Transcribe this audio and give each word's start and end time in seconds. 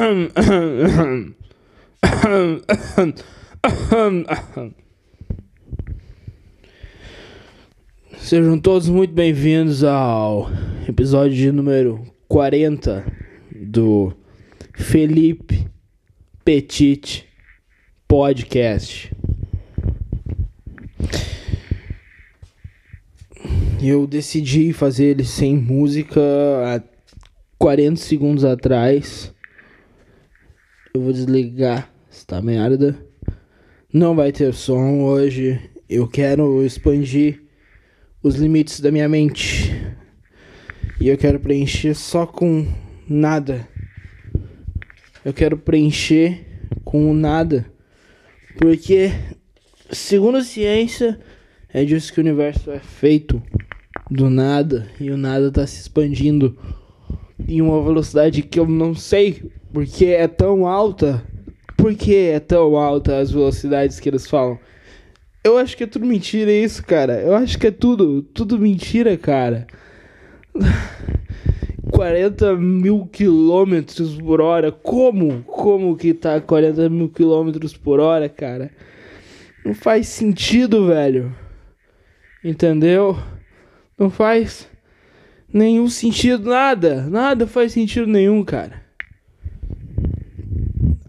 Sejam 8.18 8.58
todos 8.58 8.88
muito 8.88 9.12
bem-vindos 9.12 9.84
ao 9.84 10.50
episódio 10.88 11.36
de 11.36 11.52
número 11.52 12.02
40 12.28 13.04
do 13.54 14.14
Felipe 14.72 15.68
Petit 16.46 17.26
Podcast. 18.08 19.14
Eu 23.82 24.06
decidi 24.06 24.72
fazer 24.72 25.08
ele 25.08 25.24
sem 25.24 25.58
música 25.58 26.22
há 26.64 26.82
40 27.58 27.96
segundos 27.96 28.46
atrás. 28.46 29.30
Eu 30.92 31.02
vou 31.02 31.12
desligar 31.12 31.88
esta 32.10 32.42
merda. 32.42 32.98
Não 33.92 34.16
vai 34.16 34.32
ter 34.32 34.52
som 34.52 35.04
hoje. 35.04 35.60
Eu 35.88 36.08
quero 36.08 36.64
expandir 36.64 37.44
os 38.20 38.34
limites 38.34 38.80
da 38.80 38.90
minha 38.90 39.08
mente. 39.08 39.70
E 41.00 41.06
eu 41.06 41.16
quero 41.16 41.38
preencher 41.38 41.94
só 41.94 42.26
com 42.26 42.66
nada. 43.08 43.68
Eu 45.24 45.32
quero 45.32 45.56
preencher 45.56 46.44
com 46.82 47.14
nada. 47.14 47.72
Porque, 48.58 49.12
segundo 49.92 50.38
a 50.38 50.44
ciência, 50.44 51.20
é 51.72 51.84
disso 51.84 52.12
que 52.12 52.18
o 52.18 52.24
universo 52.24 52.68
é 52.68 52.80
feito. 52.80 53.40
Do 54.10 54.28
nada. 54.28 54.90
E 54.98 55.08
o 55.12 55.16
nada 55.16 55.52
tá 55.52 55.64
se 55.68 55.82
expandindo 55.82 56.58
em 57.46 57.62
uma 57.62 57.80
velocidade 57.80 58.42
que 58.42 58.58
eu 58.58 58.66
não 58.66 58.92
sei 58.92 59.52
porque 59.72 60.06
é 60.06 60.28
tão 60.28 60.66
alta. 60.66 61.22
Por 61.76 61.94
que 61.94 62.14
é 62.14 62.40
tão 62.40 62.76
alta 62.76 63.18
as 63.18 63.30
velocidades 63.30 63.98
que 63.98 64.08
eles 64.08 64.28
falam? 64.28 64.58
Eu 65.42 65.56
acho 65.56 65.76
que 65.76 65.84
é 65.84 65.86
tudo 65.86 66.04
mentira 66.04 66.52
isso, 66.52 66.84
cara. 66.84 67.20
Eu 67.20 67.34
acho 67.34 67.58
que 67.58 67.68
é 67.68 67.70
tudo, 67.70 68.22
tudo 68.22 68.58
mentira, 68.58 69.16
cara. 69.16 69.66
40 71.90 72.56
mil 72.56 73.06
quilômetros 73.06 74.16
por 74.16 74.40
hora. 74.40 74.70
Como? 74.70 75.42
Como 75.44 75.96
que 75.96 76.12
tá 76.12 76.40
40 76.40 76.88
mil 76.90 77.08
quilômetros 77.08 77.74
por 77.74 78.00
hora, 78.00 78.28
cara? 78.28 78.70
Não 79.64 79.74
faz 79.74 80.08
sentido, 80.08 80.86
velho. 80.86 81.34
Entendeu? 82.44 83.18
Não 83.98 84.10
faz 84.10 84.68
nenhum 85.52 85.88
sentido, 85.88 86.50
nada. 86.50 87.02
Nada 87.08 87.46
faz 87.46 87.72
sentido 87.72 88.06
nenhum, 88.06 88.44
cara. 88.44 88.89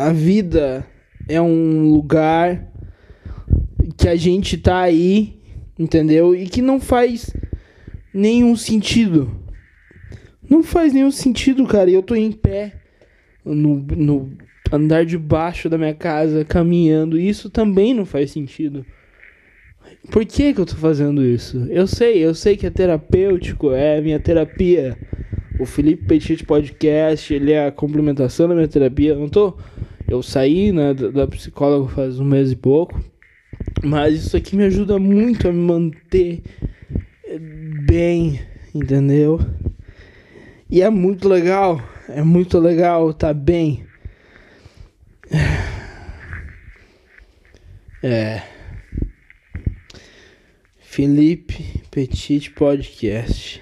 A 0.01 0.11
vida 0.11 0.83
é 1.29 1.39
um 1.39 1.91
lugar 1.91 2.67
que 3.95 4.07
a 4.07 4.15
gente 4.15 4.57
tá 4.57 4.79
aí, 4.79 5.39
entendeu? 5.77 6.33
E 6.33 6.47
que 6.47 6.59
não 6.59 6.79
faz 6.79 7.31
nenhum 8.11 8.55
sentido. 8.55 9.29
Não 10.49 10.63
faz 10.63 10.91
nenhum 10.91 11.11
sentido, 11.11 11.67
cara. 11.67 11.87
E 11.87 11.93
eu 11.93 12.01
tô 12.01 12.15
em 12.15 12.31
pé 12.31 12.81
no, 13.45 13.75
no 13.95 14.31
andar 14.71 15.05
de 15.05 15.19
baixo 15.19 15.69
da 15.69 15.77
minha 15.77 15.93
casa, 15.93 16.43
caminhando. 16.43 17.19
Isso 17.19 17.47
também 17.51 17.93
não 17.93 18.03
faz 18.03 18.31
sentido. 18.31 18.83
Por 20.09 20.25
que, 20.25 20.51
que 20.51 20.59
eu 20.59 20.65
tô 20.65 20.77
fazendo 20.77 21.23
isso? 21.23 21.67
Eu 21.69 21.85
sei, 21.85 22.25
eu 22.25 22.33
sei 22.33 22.57
que 22.57 22.65
é 22.65 22.71
terapêutico, 22.71 23.71
é 23.71 23.99
a 23.99 24.01
minha 24.01 24.19
terapia. 24.19 24.97
O 25.59 25.65
Felipe 25.67 26.05
Petit 26.07 26.43
Podcast, 26.43 27.31
ele 27.31 27.51
é 27.51 27.67
a 27.67 27.71
complementação 27.71 28.47
da 28.47 28.55
minha 28.55 28.67
terapia. 28.67 29.11
Eu 29.11 29.19
não 29.19 29.29
tô. 29.29 29.55
Eu 30.11 30.21
saí 30.21 30.73
né, 30.73 30.93
da, 30.93 31.25
psicóloga 31.25 31.87
faz 31.87 32.19
um 32.19 32.25
mês 32.25 32.51
e 32.51 32.55
pouco. 32.57 33.01
Mas 33.81 34.25
isso 34.25 34.35
aqui 34.35 34.57
me 34.57 34.65
ajuda 34.65 34.99
muito 34.99 35.47
a 35.47 35.53
me 35.53 35.59
manter 35.59 36.43
bem, 37.87 38.41
entendeu? 38.75 39.39
E 40.69 40.81
é 40.81 40.89
muito 40.89 41.29
legal, 41.29 41.81
é 42.09 42.21
muito 42.21 42.59
legal 42.59 43.13
tá 43.13 43.33
bem. 43.33 43.85
É. 48.03 48.41
Felipe 50.79 51.83
Petit 51.91 52.49
Podcast. 52.49 53.61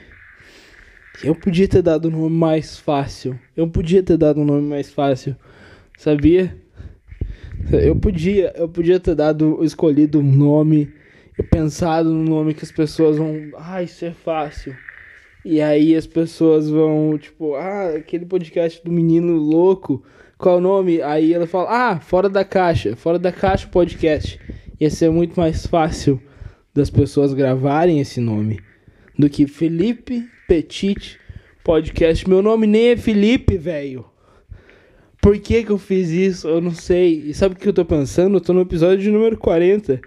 Eu 1.21 1.35
podia 1.35 1.67
ter 1.67 1.81
dado 1.81 2.07
um 2.07 2.11
nome 2.11 2.35
mais 2.35 2.79
fácil. 2.79 3.37
Eu 3.55 3.67
podia 3.67 4.01
ter 4.01 4.17
dado 4.17 4.39
um 4.39 4.45
nome 4.45 4.67
mais 4.67 4.89
fácil. 4.89 5.35
Sabia? 5.99 6.55
Eu 7.73 7.93
podia, 7.93 8.53
eu 8.55 8.69
podia 8.69 9.01
ter 9.01 9.13
dado, 9.15 9.61
escolhido 9.61 10.19
um 10.19 10.23
nome, 10.23 10.93
pensado 11.51 12.09
no 12.09 12.23
nome 12.23 12.53
que 12.53 12.63
as 12.63 12.71
pessoas 12.71 13.17
vão, 13.17 13.35
ah, 13.57 13.83
isso 13.83 14.05
é 14.05 14.11
fácil. 14.11 14.73
E 15.43 15.59
aí 15.59 15.93
as 15.93 16.07
pessoas 16.07 16.69
vão, 16.69 17.17
tipo, 17.17 17.53
ah, 17.55 17.95
aquele 17.97 18.25
podcast 18.25 18.81
do 18.81 18.89
menino 18.89 19.35
louco, 19.35 20.01
qual 20.37 20.59
o 20.59 20.61
nome? 20.61 21.01
Aí 21.01 21.33
ela 21.33 21.45
fala, 21.45 21.89
ah, 21.89 21.99
fora 21.99 22.29
da 22.29 22.45
caixa, 22.45 22.95
fora 22.95 23.19
da 23.19 23.33
caixa 23.33 23.67
podcast. 23.67 24.39
Ia 24.79 24.89
ser 24.89 25.11
muito 25.11 25.37
mais 25.37 25.65
fácil 25.67 26.17
das 26.73 26.89
pessoas 26.89 27.33
gravarem 27.33 27.99
esse 27.99 28.21
nome 28.21 28.61
do 29.17 29.29
que 29.29 29.45
Felipe 29.45 30.25
Petit 30.47 31.19
Podcast. 31.61 32.29
Meu 32.29 32.41
nome 32.41 32.65
nem 32.65 32.91
é 32.91 32.95
Felipe, 32.95 33.57
velho. 33.57 34.08
Por 35.21 35.37
que 35.37 35.63
que 35.63 35.71
eu 35.71 35.77
fiz 35.77 36.09
isso? 36.09 36.47
Eu 36.47 36.61
não 36.61 36.71
sei. 36.71 37.23
E 37.25 37.33
sabe 37.33 37.55
o 37.55 37.57
que 37.57 37.67
eu 37.67 37.73
tô 37.73 37.83
pensando? 37.83 38.37
Eu 38.37 38.41
tô 38.41 38.53
no 38.53 38.61
episódio 38.61 39.11
número 39.11 39.37
40. 39.37 39.99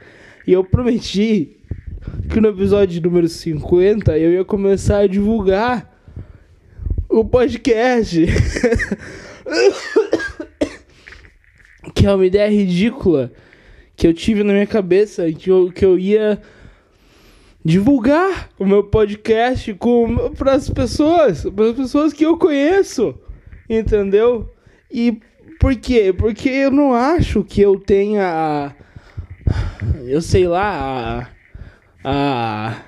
E 0.47 0.53
eu 0.53 0.65
prometi 0.65 1.59
que 2.31 2.41
no 2.41 2.49
episódio 2.49 3.03
número 3.03 3.29
50 3.29 4.19
eu 4.19 4.33
ia 4.33 4.45
começar 4.45 5.01
a 5.01 5.07
divulgar 5.07 5.93
o 7.09 7.25
podcast. 7.25 8.27
que 11.95 12.07
é 12.07 12.15
uma 12.15 12.27
ideia 12.27 12.51
ridícula 12.51 13.31
que 13.95 14.07
eu 14.07 14.15
tive 14.15 14.43
na 14.43 14.55
minha 14.55 14.67
cabeça. 14.67 15.31
Que 15.31 15.51
eu, 15.51 15.71
que 15.71 15.85
eu 15.85 15.99
ia 15.99 16.41
divulgar 17.63 18.49
o 18.59 18.65
meu 18.65 18.85
podcast 18.85 19.77
para 20.39 20.55
as 20.55 20.71
pessoas, 20.71 21.45
para 21.45 21.71
as 21.71 21.77
pessoas 21.77 22.15
que 22.15 22.25
eu 22.25 22.39
conheço. 22.39 23.15
Entendeu? 23.69 24.52
E 24.93 25.19
por 25.59 25.75
quê? 25.77 26.13
Porque 26.13 26.49
eu 26.49 26.71
não 26.71 26.93
acho 26.93 27.43
que 27.43 27.63
eu 27.63 27.79
tenha. 27.79 28.75
Eu 30.07 30.21
sei 30.21 30.47
lá. 30.47 31.31
A. 32.05 32.73
A, 32.75 32.83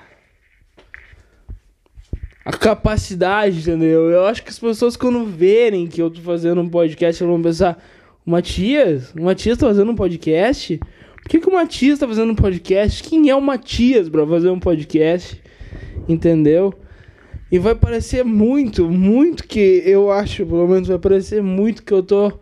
a 2.43 2.51
capacidade, 2.51 3.59
entendeu? 3.59 4.11
Eu 4.11 4.25
acho 4.27 4.43
que 4.43 4.49
as 4.49 4.59
pessoas, 4.59 4.97
quando 4.97 5.25
verem 5.25 5.87
que 5.87 6.01
eu 6.01 6.11
tô 6.11 6.21
fazendo 6.21 6.61
um 6.61 6.69
podcast, 6.69 7.23
vão 7.23 7.41
pensar: 7.41 7.81
o 8.25 8.29
Matias? 8.29 9.13
O 9.13 9.23
Matias 9.23 9.57
tá 9.57 9.65
fazendo 9.67 9.91
um 9.91 9.95
podcast? 9.95 10.77
Por 10.77 11.29
que, 11.29 11.39
que 11.39 11.49
o 11.49 11.53
Matias 11.53 11.97
tá 11.97 12.07
fazendo 12.07 12.31
um 12.33 12.35
podcast? 12.35 13.01
Quem 13.01 13.29
é 13.29 13.35
o 13.35 13.41
Matias 13.41 14.09
pra 14.09 14.27
fazer 14.27 14.49
um 14.49 14.59
podcast? 14.59 15.41
Entendeu? 16.07 16.71
E 17.51 17.59
vai 17.59 17.75
parecer 17.75 18.23
muito, 18.23 18.89
muito 18.89 19.47
que 19.47 19.83
eu 19.85 20.11
acho, 20.11 20.45
pelo 20.45 20.67
menos 20.67 20.87
vai 20.87 20.97
parecer 20.97 21.43
muito 21.43 21.83
que 21.83 21.93
eu 21.93 22.01
tô 22.01 22.39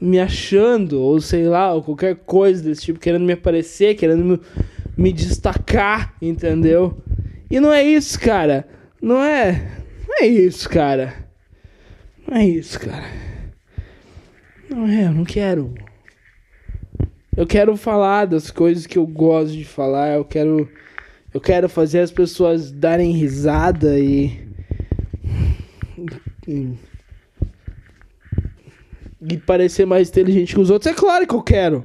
me 0.00 0.18
achando, 0.18 1.00
ou 1.00 1.20
sei 1.20 1.44
lá, 1.44 1.74
ou 1.74 1.82
qualquer 1.82 2.16
coisa 2.16 2.62
desse 2.62 2.82
tipo, 2.82 3.00
querendo 3.00 3.24
me 3.24 3.32
aparecer, 3.32 3.96
querendo 3.96 4.24
me, 4.24 4.40
me 4.96 5.12
destacar, 5.12 6.14
entendeu? 6.22 6.96
E 7.50 7.58
não 7.60 7.72
é 7.72 7.82
isso, 7.82 8.18
cara. 8.18 8.66
Não 9.02 9.22
é. 9.22 9.70
Não 10.08 10.22
é 10.22 10.26
isso, 10.26 10.68
cara. 10.68 11.12
Não 12.26 12.36
é 12.36 12.46
isso, 12.46 12.78
cara. 12.78 13.04
Não 14.70 14.86
é, 14.86 15.06
eu 15.06 15.12
não 15.12 15.24
quero. 15.24 15.74
Eu 17.36 17.46
quero 17.46 17.76
falar 17.76 18.26
das 18.26 18.50
coisas 18.50 18.86
que 18.86 18.96
eu 18.96 19.06
gosto 19.06 19.52
de 19.52 19.64
falar, 19.64 20.14
eu 20.14 20.24
quero 20.24 20.68
eu 21.32 21.40
quero 21.40 21.68
fazer 21.68 22.00
as 22.00 22.10
pessoas 22.10 22.70
darem 22.70 23.12
risada 23.12 23.98
e. 23.98 24.48
E 29.22 29.36
parecer 29.46 29.86
mais 29.86 30.08
inteligente 30.08 30.54
que 30.54 30.60
os 30.60 30.70
outros. 30.70 30.90
É 30.90 30.94
claro 30.94 31.26
que 31.26 31.34
eu 31.34 31.42
quero. 31.42 31.84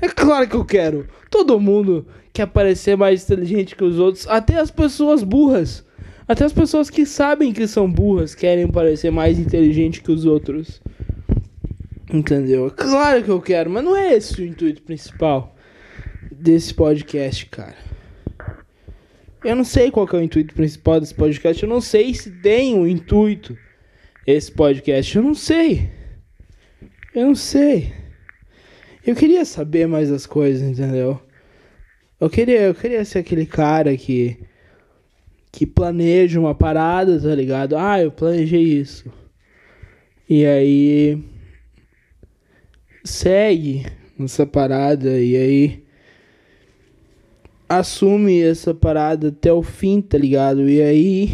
É 0.00 0.08
claro 0.08 0.48
que 0.48 0.56
eu 0.56 0.64
quero. 0.64 1.06
Todo 1.30 1.60
mundo 1.60 2.06
quer 2.32 2.46
parecer 2.46 2.96
mais 2.96 3.22
inteligente 3.22 3.76
que 3.76 3.84
os 3.84 3.98
outros. 3.98 4.26
Até 4.26 4.58
as 4.58 4.70
pessoas 4.70 5.22
burras. 5.22 5.84
Até 6.26 6.44
as 6.44 6.52
pessoas 6.52 6.88
que 6.88 7.04
sabem 7.04 7.52
que 7.52 7.66
são 7.68 7.90
burras 7.90 8.34
querem 8.34 8.66
parecer 8.66 9.10
mais 9.10 9.38
inteligente 9.38 10.00
que 10.00 10.10
os 10.10 10.24
outros. 10.24 10.80
Entendeu? 12.12 12.66
É 12.66 12.70
claro 12.70 13.22
que 13.22 13.28
eu 13.30 13.40
quero, 13.40 13.70
mas 13.70 13.84
não 13.84 13.96
é 13.96 14.14
esse 14.14 14.40
o 14.40 14.44
intuito 14.44 14.82
principal 14.82 15.54
desse 16.32 16.74
podcast, 16.74 17.46
cara. 17.46 17.89
Eu 19.44 19.56
não 19.56 19.64
sei 19.64 19.90
qual 19.90 20.06
é 20.12 20.16
o 20.16 20.22
intuito 20.22 20.54
principal 20.54 21.00
desse 21.00 21.14
podcast. 21.14 21.62
Eu 21.62 21.68
não 21.68 21.80
sei 21.80 22.14
se 22.14 22.30
tem 22.30 22.74
um 22.74 22.86
intuito 22.86 23.56
esse 24.26 24.52
podcast. 24.52 25.16
Eu 25.16 25.22
não 25.22 25.34
sei. 25.34 25.90
Eu 27.14 27.26
não 27.26 27.34
sei. 27.34 27.92
Eu 29.06 29.14
queria 29.14 29.44
saber 29.44 29.86
mais 29.88 30.10
as 30.10 30.26
coisas, 30.26 30.62
entendeu? 30.62 31.20
Eu 32.20 32.28
queria, 32.28 32.60
eu 32.60 32.74
queria 32.74 33.04
ser 33.04 33.20
aquele 33.20 33.46
cara 33.46 33.96
que 33.96 34.38
que 35.52 35.66
planeja 35.66 36.38
uma 36.38 36.54
parada, 36.54 37.20
tá 37.20 37.34
ligado? 37.34 37.76
Ah, 37.76 38.00
eu 38.00 38.12
planejei 38.12 38.62
isso. 38.62 39.12
E 40.28 40.46
aí 40.46 41.24
segue 43.02 43.84
nessa 44.16 44.46
parada 44.46 45.18
e 45.18 45.36
aí 45.36 45.84
assume 47.70 48.42
essa 48.42 48.74
parada 48.74 49.28
até 49.28 49.52
o 49.52 49.62
fim, 49.62 50.00
tá 50.00 50.18
ligado? 50.18 50.68
E 50.68 50.82
aí 50.82 51.30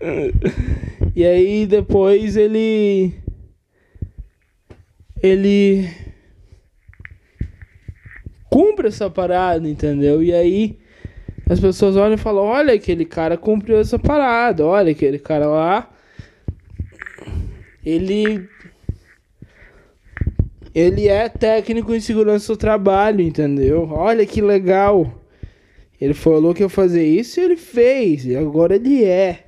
E 1.16 1.24
aí 1.24 1.66
depois 1.66 2.36
ele 2.36 3.12
ele 5.22 5.88
cumpre 8.50 8.88
essa 8.88 9.10
parada, 9.10 9.68
entendeu? 9.68 10.22
E 10.22 10.32
aí 10.32 10.78
as 11.48 11.60
pessoas 11.60 11.96
olham 11.96 12.14
e 12.14 12.18
falam: 12.18 12.44
olha, 12.44 12.74
aquele 12.74 13.04
cara 13.04 13.36
cumpriu 13.36 13.78
essa 13.78 13.98
parada, 13.98 14.64
olha, 14.64 14.92
aquele 14.92 15.18
cara 15.18 15.46
lá. 15.46 15.90
Ele. 17.84 18.48
Ele 20.76 21.08
é 21.08 21.26
técnico 21.26 21.94
em 21.94 22.00
segurança 22.00 22.52
do 22.52 22.56
trabalho, 22.58 23.22
entendeu? 23.22 23.88
Olha 23.90 24.26
que 24.26 24.42
legal. 24.42 25.10
Ele 25.98 26.12
falou 26.12 26.52
que 26.52 26.62
ia 26.62 26.68
fazer 26.68 27.02
isso 27.02 27.40
e 27.40 27.44
ele 27.44 27.56
fez. 27.56 28.26
E 28.26 28.36
agora 28.36 28.76
ele 28.76 29.02
é. 29.02 29.46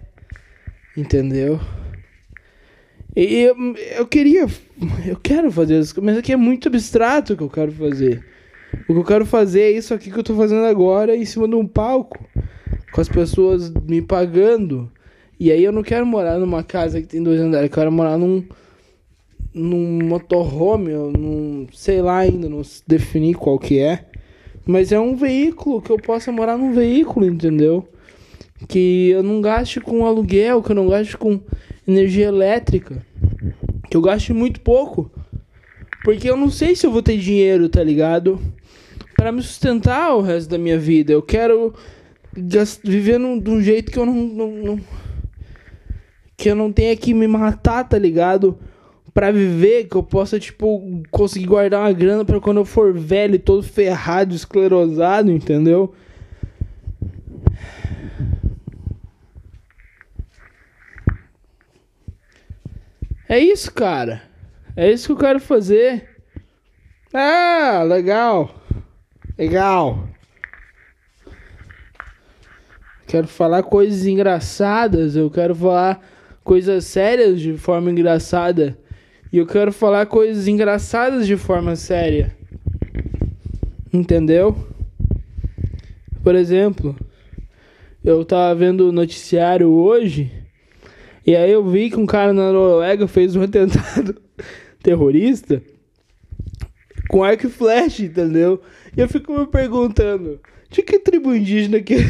Entendeu? 0.97 1.61
E 3.15 3.43
eu, 3.43 3.55
eu 3.99 4.07
queria. 4.07 4.47
Eu 5.07 5.17
quero 5.23 5.53
fazer 5.53 5.79
isso, 5.79 6.01
mas 6.01 6.17
aqui 6.17 6.33
é 6.33 6.37
muito 6.37 6.69
abstrato 6.69 7.35
o 7.35 7.37
que 7.37 7.43
eu 7.43 7.51
quero 7.51 7.73
fazer. 7.73 8.25
O 8.89 8.95
que 8.95 8.99
eu 8.99 9.05
quero 9.05 9.27
fazer 9.27 9.61
é 9.61 9.71
isso 9.73 9.93
aqui 9.93 10.11
que 10.11 10.19
eu 10.19 10.25
tô 10.25 10.35
fazendo 10.35 10.65
agora 10.65 11.15
em 11.15 11.27
cima 11.27 11.47
de 11.47 11.55
um 11.55 11.67
palco, 11.67 12.25
com 12.91 13.01
as 13.03 13.09
pessoas 13.09 13.71
me 13.87 14.01
pagando. 14.01 14.91
E 15.39 15.53
aí 15.53 15.63
eu 15.63 15.73
não 15.73 15.83
quero 15.83 16.07
morar 16.07 16.39
numa 16.39 16.63
casa 16.63 17.03
que 17.03 17.07
tem 17.07 17.23
dois 17.23 17.39
andares, 17.39 17.69
eu 17.69 17.75
quero 17.75 17.93
morar 17.93 18.17
num 18.17 18.43
num 19.59 20.07
motorhome, 20.07 20.93
num 20.93 21.67
sei 21.73 22.01
lá 22.01 22.19
ainda, 22.19 22.49
não 22.49 22.63
definir 22.87 23.35
qual 23.35 23.59
que 23.59 23.79
é. 23.79 24.05
Mas 24.67 24.93
é 24.93 25.01
um 25.01 25.17
veículo 25.17 25.83
que 25.83 25.91
eu 25.91 25.97
possa 25.97 26.31
morar 26.31 26.57
num 26.57 26.73
veículo, 26.73 27.27
entendeu? 27.27 27.89
Que 28.69 29.11
eu 29.11 29.23
não 29.23 29.41
gaste 29.41 29.81
com 29.81 30.07
aluguel, 30.07 30.63
que 30.63 30.73
eu 30.73 30.77
não 30.77 30.89
gaste 30.89 31.17
com 31.17 31.41
energia 31.87 32.27
elétrica, 32.27 33.05
que 33.91 33.97
eu 33.97 34.01
gaste 34.01 34.33
muito 34.33 34.61
pouco. 34.61 35.11
Porque 36.05 36.29
eu 36.29 36.37
não 36.37 36.51
sei 36.51 36.77
se 36.77 36.87
eu 36.87 36.91
vou 36.91 37.03
ter 37.03 37.19
dinheiro, 37.19 37.69
tá 37.69 37.83
ligado? 37.83 38.41
para 39.19 39.33
me 39.33 39.43
sustentar 39.43 40.15
o 40.15 40.21
resto 40.21 40.49
da 40.49 40.57
minha 40.57 40.79
vida. 40.79 41.13
Eu 41.13 41.21
quero 41.21 41.75
viver 42.85 43.19
num, 43.19 43.37
de 43.37 43.51
um 43.51 43.61
jeito 43.61 43.91
que 43.91 43.99
eu 43.99 44.07
não, 44.07 44.15
não, 44.15 44.51
não, 44.53 44.81
que 46.37 46.49
eu 46.49 46.55
não 46.55 46.71
tenha 46.71 46.97
que 46.97 47.13
me 47.13 47.27
matar, 47.27 47.83
tá 47.83 47.99
ligado? 47.99 48.57
Para 49.19 49.33
viver, 49.33 49.89
que 49.89 49.97
eu 49.97 50.03
possa 50.05 50.39
tipo 50.39 51.03
conseguir 51.11 51.47
guardar 51.47 51.81
uma 51.81 51.93
grana 51.93 52.25
para 52.25 52.41
quando 52.41 52.59
eu 52.59 52.65
for 52.65 52.97
velho, 52.97 53.37
todo 53.37 53.65
ferrado, 53.65 54.33
esclerosado, 54.33 55.33
entendeu? 55.33 55.93
É 63.29 63.41
isso, 63.41 63.73
cara. 63.73 64.23
É 64.77 64.89
isso 64.89 65.09
que 65.09 65.13
eu 65.15 65.17
quero 65.17 65.41
fazer. 65.41 66.09
Ah, 67.13 67.83
legal. 67.85 68.55
Legal. 69.37 70.09
Quero 73.09 73.27
falar 73.27 73.65
coisas 73.65 74.07
engraçadas, 74.07 75.17
eu 75.17 75.29
quero 75.29 75.57
falar 75.57 76.07
coisas 76.45 76.85
sérias 76.85 77.41
de 77.41 77.59
forma 77.59 77.91
engraçada. 77.91 78.79
E 79.33 79.39
eu 79.39 79.47
quero 79.47 79.73
falar 79.73 80.07
coisas 80.07 80.49
engraçadas 80.49 81.27
de 81.27 81.37
forma 81.37 81.77
séria. 81.77 82.35
Entendeu? 83.93 84.57
Por 86.23 86.35
exemplo, 86.35 86.97
eu 88.05 88.25
tava 88.25 88.55
vendo 88.55 88.89
o 88.89 88.93
noticiário 88.93 89.69
hoje 89.69 90.33
e 91.27 91.37
aí 91.37 91.51
eu 91.51 91.63
vi 91.63 91.91
que 91.91 91.99
um 91.99 92.07
cara 92.07 92.33
na 92.33 92.51
Noruega 92.51 93.07
fez 93.07 93.37
um 93.37 93.43
atentado 93.45 94.17
terrorista 94.83 95.63
com 97.09 97.23
arco 97.23 97.47
e 97.47 97.51
flecha, 97.51 98.03
entendeu? 98.03 98.63
E 98.97 99.01
eu 99.01 99.09
fico 99.09 99.39
me 99.39 99.47
perguntando, 99.47 100.41
de 100.71 100.83
que 100.83 100.99
tribo 100.99 101.35
indígena 101.35 101.81
que. 101.81 101.97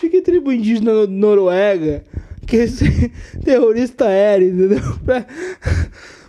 de 0.00 0.08
que 0.08 0.22
tribo 0.22 0.52
indígena 0.52 1.06
noruega 1.06 2.04
que 2.48 2.56
esse 2.56 3.12
terrorista 3.44 4.06
era, 4.06 4.42
entendeu? 4.42 4.80
Pra, 5.04 5.26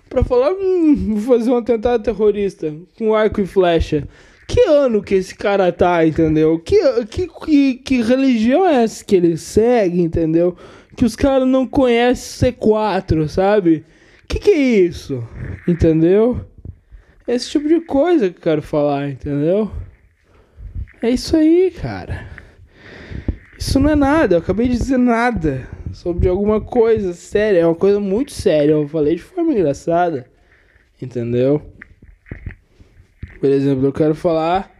pra 0.09 0.23
falar, 0.23 0.53
hum, 0.53 1.15
vou 1.15 1.37
fazer 1.37 1.51
um 1.51 1.57
atentado 1.57 2.03
terrorista 2.03 2.73
com 2.97 3.13
arco 3.13 3.39
e 3.41 3.45
flecha. 3.45 4.07
Que 4.47 4.61
ano 4.61 5.03
que 5.03 5.13
esse 5.13 5.35
cara 5.35 5.71
tá, 5.71 6.03
entendeu? 6.05 6.57
Que, 6.59 7.05
que, 7.05 7.27
que, 7.27 7.73
que 7.75 8.01
religião 8.01 8.65
é 8.65 8.83
essa 8.83 9.05
que 9.05 9.15
ele 9.15 9.37
segue, 9.37 10.01
entendeu? 10.01 10.57
Que 10.97 11.05
os 11.05 11.15
caras 11.15 11.47
não 11.47 11.67
conhecem 11.67 12.51
C4, 12.51 13.27
sabe? 13.27 13.85
Que 14.27 14.39
que 14.39 14.49
é 14.49 14.57
isso? 14.57 15.23
Entendeu? 15.67 16.43
Esse 17.27 17.51
tipo 17.51 17.67
de 17.67 17.81
coisa 17.81 18.31
que 18.31 18.37
eu 18.37 18.41
quero 18.41 18.61
falar, 18.63 19.09
entendeu? 19.09 19.71
É 21.03 21.11
isso 21.11 21.37
aí, 21.37 21.71
cara. 21.79 22.25
Isso 23.57 23.79
não 23.79 23.91
é 23.91 23.95
nada, 23.95 24.35
eu 24.35 24.39
acabei 24.39 24.67
de 24.67 24.77
dizer 24.77 24.97
nada 24.97 25.67
sobre 25.93 26.27
alguma 26.27 26.61
coisa 26.61 27.13
séria, 27.13 27.59
é 27.59 27.65
uma 27.65 27.75
coisa 27.75 27.99
muito 27.99 28.31
séria. 28.31 28.73
Eu 28.73 28.87
falei 28.87 29.15
de 29.15 29.21
forma 29.21 29.51
engraçada, 29.51 30.29
entendeu? 31.01 31.61
Por 33.39 33.49
exemplo, 33.49 33.85
eu 33.85 33.93
quero 33.93 34.13
falar 34.13 34.71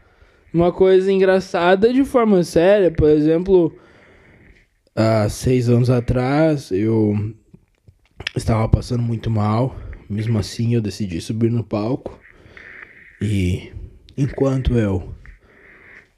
uma 0.54 0.72
coisa 0.72 1.12
engraçada 1.12 1.94
de 1.94 2.04
forma 2.04 2.44
séria. 2.44 2.92
Por 2.92 3.10
exemplo, 3.10 3.76
há 4.96 5.30
seis 5.30 5.70
anos 5.70 5.90
atrás 5.90 6.72
eu 6.72 7.34
estava 8.36 8.68
passando 8.68 9.02
muito 9.02 9.30
mal. 9.30 9.76
Mesmo 10.10 10.40
assim, 10.40 10.74
eu 10.74 10.82
decidi 10.82 11.22
subir 11.22 11.52
no 11.52 11.64
palco. 11.64 12.20
E 13.22 13.72
enquanto 14.18 14.78
eu 14.78 15.14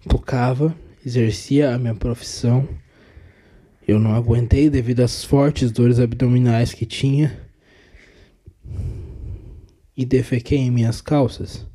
tocava, 0.07 0.75
exercia 1.05 1.73
a 1.73 1.77
minha 1.77 1.95
profissão, 1.95 2.67
eu 3.87 3.99
não 3.99 4.13
aguentei 4.13 4.69
devido 4.69 5.01
às 5.01 5.23
fortes 5.23 5.71
dores 5.71 5.99
abdominais 5.99 6.73
que 6.73 6.85
tinha 6.85 7.37
e 9.97 10.05
defequei 10.05 10.59
em 10.59 10.71
minhas 10.71 11.01
calças. 11.01 11.65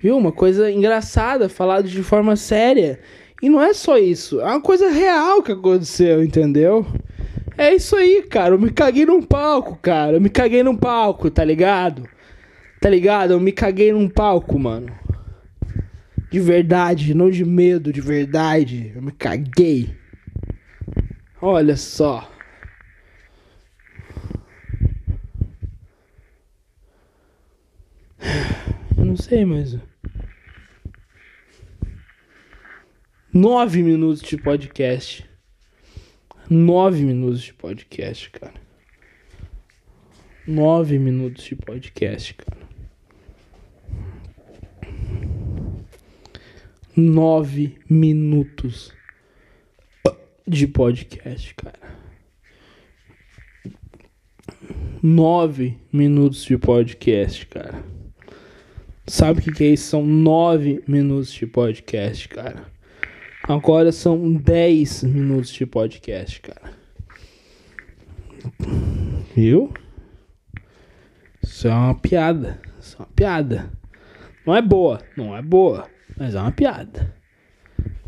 Viu? 0.00 0.16
Uma 0.16 0.32
coisa 0.32 0.70
engraçada, 0.70 1.48
falado 1.48 1.88
de 1.88 2.02
forma 2.02 2.36
séria. 2.36 3.00
E 3.42 3.48
não 3.48 3.60
é 3.60 3.72
só 3.72 3.96
isso, 3.98 4.40
é 4.40 4.44
uma 4.44 4.60
coisa 4.60 4.90
real 4.90 5.42
que 5.42 5.52
aconteceu, 5.52 6.22
entendeu? 6.22 6.86
É 7.56 7.74
isso 7.74 7.96
aí, 7.96 8.22
cara. 8.22 8.54
Eu 8.54 8.58
me 8.58 8.70
caguei 8.70 9.04
num 9.04 9.20
palco, 9.20 9.78
cara. 9.82 10.16
Eu 10.16 10.20
me 10.20 10.30
caguei 10.30 10.62
num 10.62 10.76
palco, 10.76 11.30
tá 11.30 11.44
ligado? 11.44 12.08
Tá 12.80 12.88
ligado? 12.88 13.32
Eu 13.32 13.40
me 13.40 13.52
caguei 13.52 13.92
num 13.92 14.08
palco, 14.08 14.58
mano. 14.58 14.90
De 16.30 16.40
verdade, 16.40 17.12
não 17.12 17.30
de 17.30 17.44
medo, 17.44 17.92
de 17.92 18.00
verdade. 18.00 18.92
Eu 18.94 19.02
me 19.02 19.12
caguei. 19.12 19.99
Olha 21.42 21.74
só. 21.74 22.30
Eu 28.94 29.04
não 29.06 29.16
sei, 29.16 29.46
mas. 29.46 29.78
Nove 33.32 33.82
minutos 33.82 34.20
de 34.20 34.36
podcast. 34.36 35.26
Nove 36.50 37.04
minutos 37.04 37.40
de 37.40 37.54
podcast, 37.54 38.30
cara. 38.32 38.60
Nove 40.46 40.98
minutos 40.98 41.44
de 41.44 41.56
podcast, 41.56 42.34
cara. 42.34 42.68
Nove 46.94 47.78
minutos 47.88 48.92
de 50.50 50.66
podcast, 50.66 51.54
cara. 51.54 51.78
Nove 55.00 55.78
minutos 55.92 56.44
de 56.44 56.58
podcast, 56.58 57.46
cara. 57.46 57.84
Sabe 59.06 59.40
o 59.40 59.42
que, 59.42 59.52
que 59.52 59.64
é 59.64 59.68
isso? 59.68 59.90
São 59.90 60.04
nove 60.04 60.82
minutos 60.86 61.32
de 61.32 61.46
podcast, 61.46 62.28
cara. 62.28 62.66
Agora 63.44 63.92
são 63.92 64.32
10 64.32 65.04
minutos 65.04 65.50
de 65.52 65.64
podcast, 65.64 66.40
cara. 66.40 66.72
Viu? 69.34 69.72
Isso 71.42 71.68
é 71.68 71.70
uma 71.72 71.94
piada. 71.94 72.60
Isso 72.80 72.96
é 72.96 73.02
uma 73.02 73.08
piada. 73.14 73.70
Não 74.44 74.54
é 74.54 74.60
boa, 74.60 75.00
não 75.16 75.36
é 75.36 75.42
boa, 75.42 75.88
mas 76.16 76.34
é 76.34 76.40
uma 76.40 76.52
piada. 76.52 77.14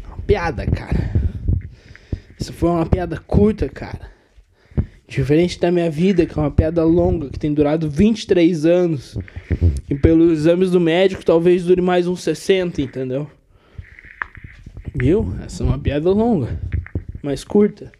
É 0.02 0.06
uma 0.08 0.18
piada, 0.18 0.66
cara. 0.66 1.31
Isso 2.42 2.52
foi 2.52 2.70
uma 2.70 2.84
piada 2.84 3.16
curta, 3.18 3.68
cara. 3.68 4.10
Diferente 5.06 5.60
da 5.60 5.70
minha 5.70 5.88
vida, 5.88 6.26
que 6.26 6.36
é 6.36 6.42
uma 6.42 6.50
piada 6.50 6.82
longa, 6.82 7.30
que 7.30 7.38
tem 7.38 7.54
durado 7.54 7.88
23 7.88 8.66
anos. 8.66 9.16
E 9.88 9.94
pelos 9.94 10.40
exames 10.40 10.72
do 10.72 10.80
médico, 10.80 11.24
talvez 11.24 11.64
dure 11.64 11.80
mais 11.80 12.08
uns 12.08 12.20
60, 12.24 12.82
entendeu? 12.82 13.30
Viu? 14.92 15.32
Essa 15.44 15.62
é 15.62 15.66
uma 15.66 15.78
piada 15.78 16.10
longa, 16.10 16.60
mais 17.22 17.44
curta. 17.44 17.92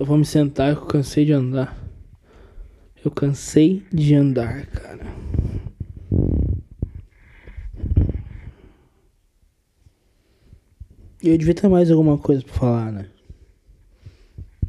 Eu 0.00 0.06
vou 0.06 0.16
me 0.16 0.24
sentar 0.24 0.70
eu 0.70 0.86
cansei 0.86 1.26
de 1.26 1.34
andar. 1.34 1.76
Eu 3.04 3.10
cansei 3.10 3.82
de 3.92 4.14
andar, 4.14 4.64
cara. 4.68 5.23
Eu 11.24 11.38
devia 11.38 11.54
ter 11.54 11.68
mais 11.68 11.90
alguma 11.90 12.18
coisa 12.18 12.42
pra 12.42 12.54
falar, 12.54 12.92
né? 12.92 13.06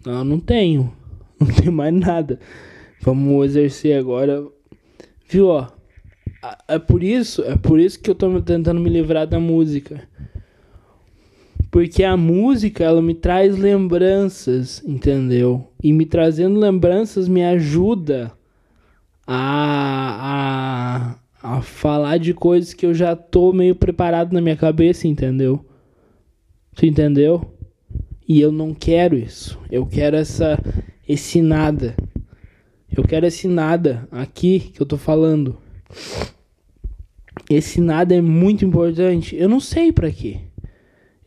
Não, 0.05 0.23
não 0.23 0.39
tenho. 0.39 0.93
Não 1.37 1.47
tenho 1.47 1.71
mais 1.73 1.93
nada. 1.93 2.39
Vamos 3.01 3.45
exercer 3.45 3.99
agora. 3.99 4.41
Viu, 5.27 5.47
ó? 5.47 5.67
É 6.65 6.79
por 6.79 7.03
isso, 7.03 7.43
é 7.43 7.57
por 7.57 7.77
isso 7.77 7.99
que 7.99 8.09
eu 8.09 8.15
tô 8.15 8.41
tentando 8.41 8.79
me 8.79 8.89
livrar 8.89 9.27
da 9.27 9.37
música. 9.37 10.07
Porque 11.69 12.05
a 12.05 12.15
música, 12.15 12.85
ela 12.85 13.01
me 13.01 13.13
traz 13.13 13.57
lembranças, 13.57 14.81
entendeu? 14.85 15.67
E 15.83 15.91
me 15.91 16.05
trazendo 16.05 16.57
lembranças 16.57 17.27
me 17.27 17.43
ajuda 17.43 18.31
a, 19.27 21.17
a, 21.43 21.57
a 21.57 21.61
falar 21.61 22.17
de 22.17 22.33
coisas 22.33 22.73
que 22.73 22.85
eu 22.85 22.93
já 22.93 23.13
tô 23.13 23.51
meio 23.51 23.75
preparado 23.75 24.31
na 24.31 24.39
minha 24.39 24.55
cabeça, 24.55 25.05
entendeu? 25.05 25.65
Tu 26.75 26.85
entendeu? 26.85 27.41
E 28.27 28.41
eu 28.41 28.51
não 28.51 28.73
quero 28.73 29.17
isso. 29.17 29.57
Eu 29.71 29.85
quero 29.85 30.17
essa 30.17 30.59
esse 31.07 31.41
nada. 31.41 31.95
Eu 32.95 33.03
quero 33.03 33.25
esse 33.25 33.47
nada 33.47 34.07
aqui 34.11 34.59
que 34.59 34.81
eu 34.81 34.85
tô 34.85 34.97
falando. 34.97 35.57
Esse 37.49 37.79
nada 37.79 38.13
é 38.13 38.21
muito 38.21 38.65
importante. 38.65 39.35
Eu 39.35 39.47
não 39.47 39.59
sei 39.59 39.91
para 39.91 40.11
quê. 40.11 40.39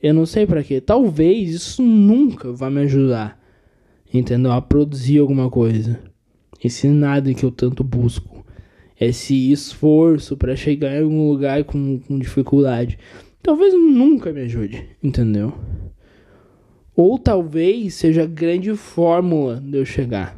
Eu 0.02 0.12
não 0.12 0.26
sei 0.26 0.47
para 0.47 0.62
quê. 0.62 0.81
Talvez 0.81 1.50
isso 1.50 1.83
nunca 1.83 2.52
vá 2.52 2.71
me 2.71 2.81
ajudar, 2.83 3.40
entendeu? 4.12 4.52
A 4.52 4.61
produzir 4.61 5.19
alguma 5.19 5.50
coisa. 5.50 5.99
Esse 6.62 6.88
nada 6.88 7.33
que 7.33 7.45
eu 7.45 7.50
tanto 7.50 7.83
busco. 7.83 8.45
Esse 9.00 9.52
esforço 9.52 10.37
para 10.37 10.57
chegar 10.57 10.93
em 10.97 11.02
algum 11.02 11.31
lugar 11.31 11.64
com, 11.64 12.00
com 12.00 12.19
dificuldade. 12.19 12.99
Talvez 13.42 13.73
nunca 13.73 14.33
me 14.33 14.42
ajude, 14.42 14.97
entendeu? 15.02 15.54
Ou 16.95 17.18
talvez 17.18 17.95
seja 17.95 18.25
a 18.25 18.26
grande 18.26 18.75
fórmula 18.75 19.61
de 19.61 19.78
eu 19.78 19.85
chegar. 19.85 20.37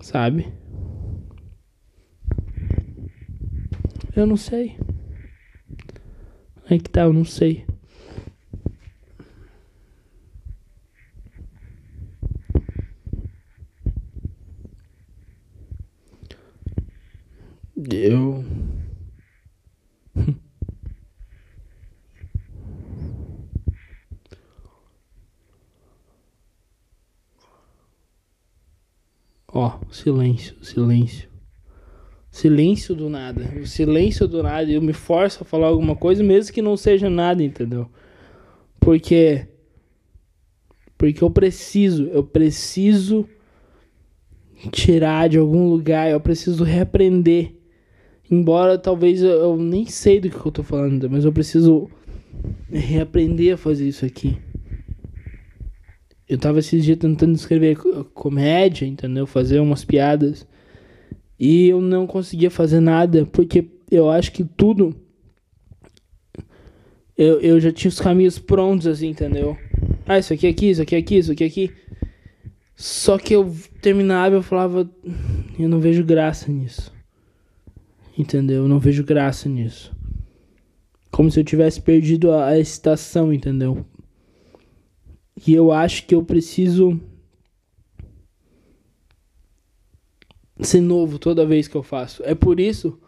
Sabe? 0.00 0.52
Eu 4.14 4.26
não 4.26 4.36
sei. 4.36 4.76
Aí 6.68 6.78
que 6.78 6.90
tá, 6.90 7.02
eu 7.02 7.12
não 7.12 7.24
sei. 7.24 7.66
Eu. 17.90 18.44
Ó, 29.54 29.78
silêncio, 29.90 30.54
silêncio. 30.62 31.28
Silêncio 32.30 32.94
do 32.94 33.08
nada. 33.08 33.52
O 33.62 33.66
silêncio 33.66 34.28
do 34.28 34.42
nada. 34.42 34.70
Eu 34.70 34.82
me 34.82 34.92
forço 34.92 35.42
a 35.42 35.46
falar 35.46 35.68
alguma 35.68 35.94
coisa, 35.94 36.22
mesmo 36.22 36.52
que 36.52 36.60
não 36.60 36.76
seja 36.76 37.08
nada, 37.08 37.42
entendeu? 37.42 37.88
Porque. 38.80 39.46
Porque 40.98 41.22
eu 41.22 41.30
preciso, 41.30 42.04
eu 42.08 42.24
preciso 42.24 43.28
tirar 44.72 45.28
de 45.28 45.38
algum 45.38 45.68
lugar, 45.68 46.10
eu 46.10 46.20
preciso 46.20 46.64
reaprender 46.64 47.54
Embora 48.30 48.78
talvez 48.78 49.22
eu, 49.22 49.30
eu 49.30 49.56
nem 49.56 49.86
sei 49.86 50.20
do 50.20 50.30
que 50.30 50.36
eu 50.36 50.50
tô 50.50 50.62
falando, 50.62 51.10
mas 51.10 51.24
eu 51.24 51.32
preciso 51.32 51.90
reaprender 52.70 53.54
a 53.54 53.56
fazer 53.56 53.86
isso 53.86 54.04
aqui. 54.04 54.38
Eu 56.28 56.38
tava 56.38 56.58
esses 56.58 56.84
dias 56.84 56.98
tentando 56.98 57.34
escrever 57.34 57.76
comédia, 58.14 58.86
entendeu? 58.86 59.26
Fazer 59.26 59.60
umas 59.60 59.84
piadas. 59.84 60.46
E 61.38 61.68
eu 61.68 61.80
não 61.80 62.06
conseguia 62.06 62.50
fazer 62.50 62.80
nada, 62.80 63.26
porque 63.26 63.66
eu 63.90 64.10
acho 64.10 64.32
que 64.32 64.44
tudo. 64.44 64.94
Eu, 67.16 67.40
eu 67.40 67.60
já 67.60 67.70
tinha 67.70 67.88
os 67.88 68.00
caminhos 68.00 68.38
prontos, 68.38 68.86
assim, 68.86 69.08
entendeu? 69.08 69.56
Ah, 70.06 70.18
isso 70.18 70.32
aqui, 70.32 70.46
aqui, 70.46 70.70
isso 70.70 70.82
aqui, 70.82 70.96
aqui, 70.96 71.16
isso 71.16 71.32
aqui, 71.32 71.44
aqui. 71.44 71.72
Só 72.76 73.18
que 73.18 73.34
eu 73.34 73.54
terminava 73.80 74.34
e 74.34 74.38
eu 74.38 74.42
falava, 74.42 74.90
eu 75.58 75.68
não 75.68 75.78
vejo 75.78 76.02
graça 76.02 76.50
nisso. 76.50 76.92
Entendeu? 78.16 78.62
Eu 78.62 78.68
não 78.68 78.78
vejo 78.78 79.04
graça 79.04 79.48
nisso. 79.48 79.94
Como 81.10 81.30
se 81.30 81.38
eu 81.38 81.44
tivesse 81.44 81.80
perdido 81.80 82.32
a, 82.32 82.48
a 82.48 82.58
excitação, 82.58 83.32
entendeu? 83.32 83.84
E 85.46 85.52
eu 85.52 85.72
acho 85.72 86.06
que 86.06 86.14
eu 86.14 86.22
preciso 86.22 87.00
ser 90.60 90.80
novo 90.80 91.18
toda 91.18 91.46
vez 91.46 91.66
que 91.68 91.76
eu 91.76 91.82
faço. 91.82 92.22
É 92.24 92.34
por 92.34 92.60
isso 92.60 92.98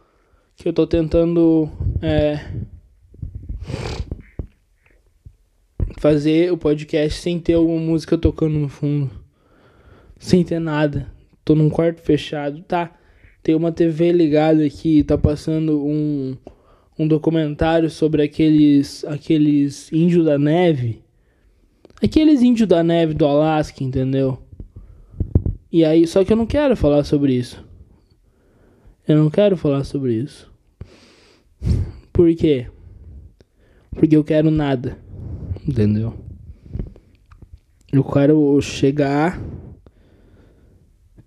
que 0.57 0.69
eu 0.69 0.73
tô 0.73 0.87
tentando 0.87 1.71
é, 2.03 2.41
fazer 5.99 6.53
o 6.53 6.59
podcast 6.59 7.21
sem 7.21 7.39
ter 7.39 7.55
alguma 7.55 7.81
música 7.81 8.19
tocando 8.19 8.59
no 8.59 8.69
fundo. 8.69 9.11
Sem 10.19 10.43
ter 10.43 10.59
nada. 10.59 11.13
Tô 11.45 11.55
num 11.55 11.71
quarto 11.71 12.01
fechado, 12.01 12.63
tá? 12.63 12.97
Tem 13.43 13.55
uma 13.55 13.71
TV 13.71 14.11
ligada 14.11 14.65
aqui, 14.65 15.05
tá 15.05 15.17
passando 15.17 15.85
um, 15.85 16.37
um 16.99 17.07
documentário 17.07 17.89
sobre 17.89 18.23
aqueles 18.23 19.05
aqueles 19.05 19.93
índios 19.93 20.25
da 20.25 20.39
neve. 20.39 21.06
Aqueles 22.03 22.43
índios 22.43 22.69
da 22.69 22.83
neve 22.83 23.15
do 23.15 23.25
Alasca, 23.27 23.83
entendeu? 23.83 24.39
E 25.73 25.85
aí, 25.85 26.07
só 26.07 26.25
que 26.25 26.33
eu 26.33 26.37
não 26.37 26.47
quero 26.47 26.77
falar 26.77 27.05
sobre 27.05 27.35
isso. 27.35 27.65
Eu 29.07 29.17
não 29.17 29.31
quero 29.31 29.57
falar 29.57 29.85
sobre 29.85 30.15
isso. 30.15 30.51
Por 32.13 32.35
quê? 32.35 32.67
Porque 33.93 34.17
eu 34.17 34.25
quero 34.25 34.51
nada. 34.51 34.99
Entendeu? 35.67 36.15
Eu 37.93 38.05
quero 38.05 38.61
chegar 38.61 39.41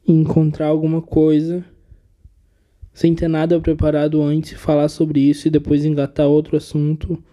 e 0.07 0.11
encontrar 0.11 0.67
alguma 0.67 1.01
coisa 1.01 1.65
sem 2.93 3.15
ter 3.15 3.27
nada 3.27 3.59
preparado 3.61 4.21
antes, 4.21 4.59
falar 4.59 4.89
sobre 4.89 5.21
isso 5.21 5.47
e 5.47 5.51
depois 5.51 5.85
engatar 5.85 6.27
outro 6.27 6.57
assunto, 6.57 7.23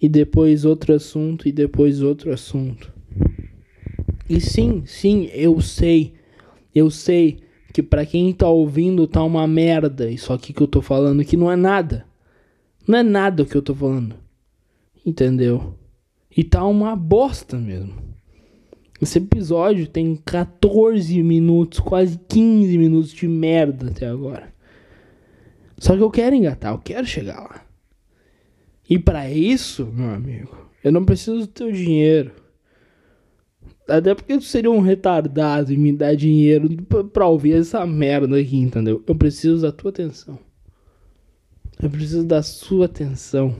e 0.00 0.08
depois 0.08 0.64
outro 0.64 0.94
assunto, 0.94 1.48
e 1.48 1.52
depois 1.52 2.02
outro 2.02 2.32
assunto. 2.32 2.92
E 4.28 4.40
sim, 4.40 4.82
sim, 4.84 5.30
eu 5.32 5.60
sei, 5.60 6.14
eu 6.74 6.90
sei 6.90 7.38
que 7.72 7.82
para 7.82 8.06
quem 8.06 8.32
tá 8.32 8.48
ouvindo 8.48 9.06
tá 9.06 9.22
uma 9.22 9.46
merda 9.46 10.10
isso 10.10 10.32
aqui 10.32 10.52
que 10.52 10.62
eu 10.62 10.66
tô 10.66 10.80
falando, 10.80 11.24
que 11.24 11.36
não 11.36 11.50
é 11.50 11.56
nada. 11.56 12.06
Não 12.86 12.98
é 12.98 13.02
nada 13.02 13.42
o 13.42 13.46
que 13.46 13.56
eu 13.56 13.62
tô 13.62 13.74
falando. 13.74 14.16
Entendeu? 15.04 15.74
E 16.34 16.42
tá 16.42 16.64
uma 16.64 16.96
bosta 16.96 17.56
mesmo. 17.58 17.94
Esse 19.00 19.18
episódio 19.18 19.86
tem 19.86 20.16
14 20.16 21.22
minutos, 21.22 21.80
quase 21.80 22.18
15 22.28 22.78
minutos 22.78 23.12
de 23.12 23.28
merda 23.28 23.88
até 23.88 24.06
agora. 24.06 24.52
Só 25.78 25.94
que 25.94 26.02
eu 26.02 26.10
quero 26.10 26.34
engatar, 26.34 26.72
eu 26.72 26.78
quero 26.78 27.06
chegar 27.06 27.40
lá. 27.40 27.65
E 28.88 28.98
para 28.98 29.30
isso, 29.30 29.86
meu 29.86 30.10
amigo, 30.10 30.56
eu 30.82 30.92
não 30.92 31.04
preciso 31.04 31.40
do 31.40 31.46
teu 31.46 31.72
dinheiro. 31.72 32.32
Até 33.88 34.14
porque 34.14 34.36
tu 34.36 34.44
seria 34.44 34.70
um 34.70 34.80
retardado 34.80 35.72
e 35.72 35.76
me 35.76 35.92
dar 35.92 36.16
dinheiro 36.16 36.68
pra 37.12 37.26
ouvir 37.26 37.54
essa 37.54 37.86
merda 37.86 38.38
aqui, 38.38 38.56
entendeu? 38.56 39.02
Eu 39.06 39.14
preciso 39.14 39.62
da 39.62 39.72
tua 39.72 39.90
atenção. 39.90 40.38
Eu 41.80 41.90
preciso 41.90 42.24
da 42.24 42.42
sua 42.42 42.86
atenção. 42.86 43.54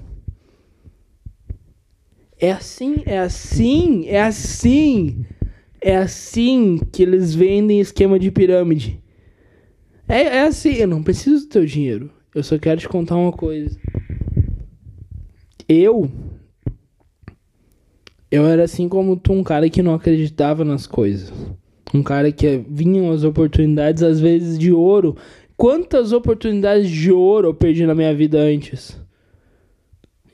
É 2.39 2.53
assim, 2.53 3.03
é 3.07 3.19
assim, 3.19 4.07
é 4.07 4.23
assim. 4.23 5.25
É 5.81 5.97
assim 5.97 6.81
que 6.93 7.03
eles 7.03 7.35
vendem 7.35 7.81
esquema 7.81 8.19
de 8.19 8.31
pirâmide. 8.31 9.01
É, 10.09 10.23
é 10.23 10.43
assim, 10.43 10.75
eu 10.75 10.89
não 10.89 11.03
preciso 11.03 11.47
do 11.47 11.51
teu 11.51 11.65
dinheiro. 11.65 12.11
Eu 12.35 12.43
só 12.43 12.59
quero 12.59 12.81
te 12.81 12.89
contar 12.89 13.17
uma 13.17 13.33
coisa. 13.33 13.79
Eu. 15.69 16.11
Eu 18.31 18.47
era 18.47 18.65
assim 18.65 18.89
como 18.89 19.17
tu, 19.17 19.33
um 19.33 19.43
cara 19.43 19.69
que 19.71 19.83
não 19.83 19.95
acreditava 19.95 20.65
nas 20.65 20.87
coisas. 20.87 21.33
Um 21.95 22.03
cara 22.03 22.31
que 22.31 22.59
vinham 22.69 23.11
as 23.11 23.25
oportunidades, 23.25 24.03
às 24.03 24.21
vezes 24.21 24.59
de 24.59 24.73
ouro. 24.73 25.17
Quantas 25.57 26.13
oportunidades 26.13 26.91
de 26.91 27.11
ouro 27.11 27.49
eu 27.49 27.55
perdi 27.55 27.87
na 27.87 27.95
minha 27.95 28.15
vida 28.15 28.39
antes? 28.39 29.01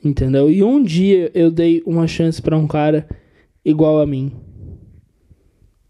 Entendeu? 0.03 0.51
E 0.51 0.61
um 0.63 0.83
dia 0.83 1.31
eu 1.33 1.49
dei 1.49 1.81
uma 1.85 2.07
chance 2.07 2.41
para 2.41 2.57
um 2.57 2.67
cara 2.67 3.07
igual 3.63 4.01
a 4.01 4.05
mim. 4.05 4.33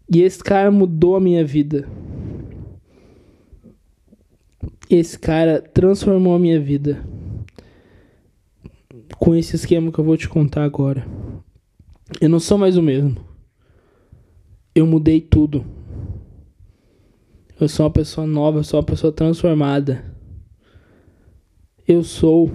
E 0.08 0.22
esse 0.22 0.42
cara 0.42 0.70
mudou 0.70 1.16
a 1.16 1.20
minha 1.20 1.44
vida. 1.44 1.88
Esse 4.88 5.18
cara 5.18 5.60
transformou 5.60 6.34
a 6.34 6.38
minha 6.38 6.60
vida. 6.60 7.04
Com 9.18 9.34
esse 9.34 9.56
esquema 9.56 9.90
que 9.90 9.98
eu 9.98 10.04
vou 10.04 10.16
te 10.16 10.28
contar 10.28 10.64
agora. 10.64 11.06
Eu 12.20 12.28
não 12.28 12.40
sou 12.40 12.58
mais 12.58 12.76
o 12.76 12.82
mesmo. 12.82 13.16
Eu 14.74 14.86
mudei 14.86 15.20
tudo. 15.20 15.64
Eu 17.60 17.68
sou 17.68 17.86
uma 17.86 17.92
pessoa 17.92 18.26
nova, 18.26 18.58
eu 18.58 18.64
sou 18.64 18.80
uma 18.80 18.86
pessoa 18.86 19.12
transformada. 19.12 20.04
Eu 21.86 22.02
sou 22.02 22.50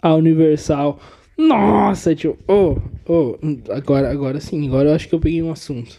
a 0.00 0.14
Universal. 0.14 0.98
Nossa, 1.38 2.14
tio. 2.14 2.36
Oh, 2.48 2.76
oh, 3.06 3.38
agora, 3.70 4.10
agora 4.10 4.40
sim, 4.40 4.66
agora 4.66 4.90
eu 4.90 4.94
acho 4.94 5.08
que 5.08 5.14
eu 5.14 5.20
peguei 5.20 5.42
um 5.42 5.52
assunto. 5.52 5.98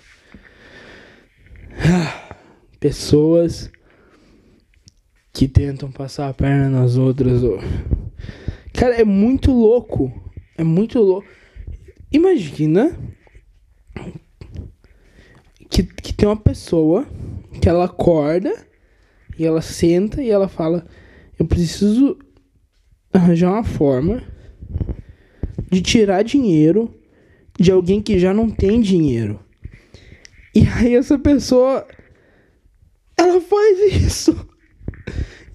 Pessoas 2.80 3.72
que 5.32 5.48
tentam 5.48 5.92
passar 5.92 6.30
a 6.30 6.34
perna 6.34 6.70
nas 6.70 6.98
outras. 6.98 7.42
Oh. 7.44 8.03
Cara, 8.74 8.96
é 8.96 9.04
muito 9.04 9.52
louco. 9.52 10.12
É 10.58 10.64
muito 10.64 11.00
louco. 11.00 11.28
Imagina 12.12 12.98
que, 15.70 15.84
que 15.84 16.14
tem 16.14 16.28
uma 16.28 16.38
pessoa 16.38 17.08
que 17.62 17.70
ela 17.70 17.86
acorda 17.86 18.54
e 19.38 19.46
ela 19.46 19.62
senta 19.62 20.22
e 20.22 20.30
ela 20.30 20.48
fala: 20.48 20.86
Eu 21.40 21.46
preciso 21.46 22.18
arranjar 23.12 23.52
uma 23.52 23.64
forma 23.64 24.24
de 25.72 25.82
tirar 25.82 26.24
dinheiro 26.24 26.94
de 27.60 27.72
alguém 27.72 28.02
que 28.02 28.20
já 28.20 28.34
não 28.34 28.50
tem 28.50 28.82
dinheiro. 28.82 29.40
E 30.54 30.68
aí 30.68 30.96
essa 30.96 31.18
pessoa 31.18 31.88
ela 33.18 33.42
faz 33.42 33.80
isso. 34.04 34.53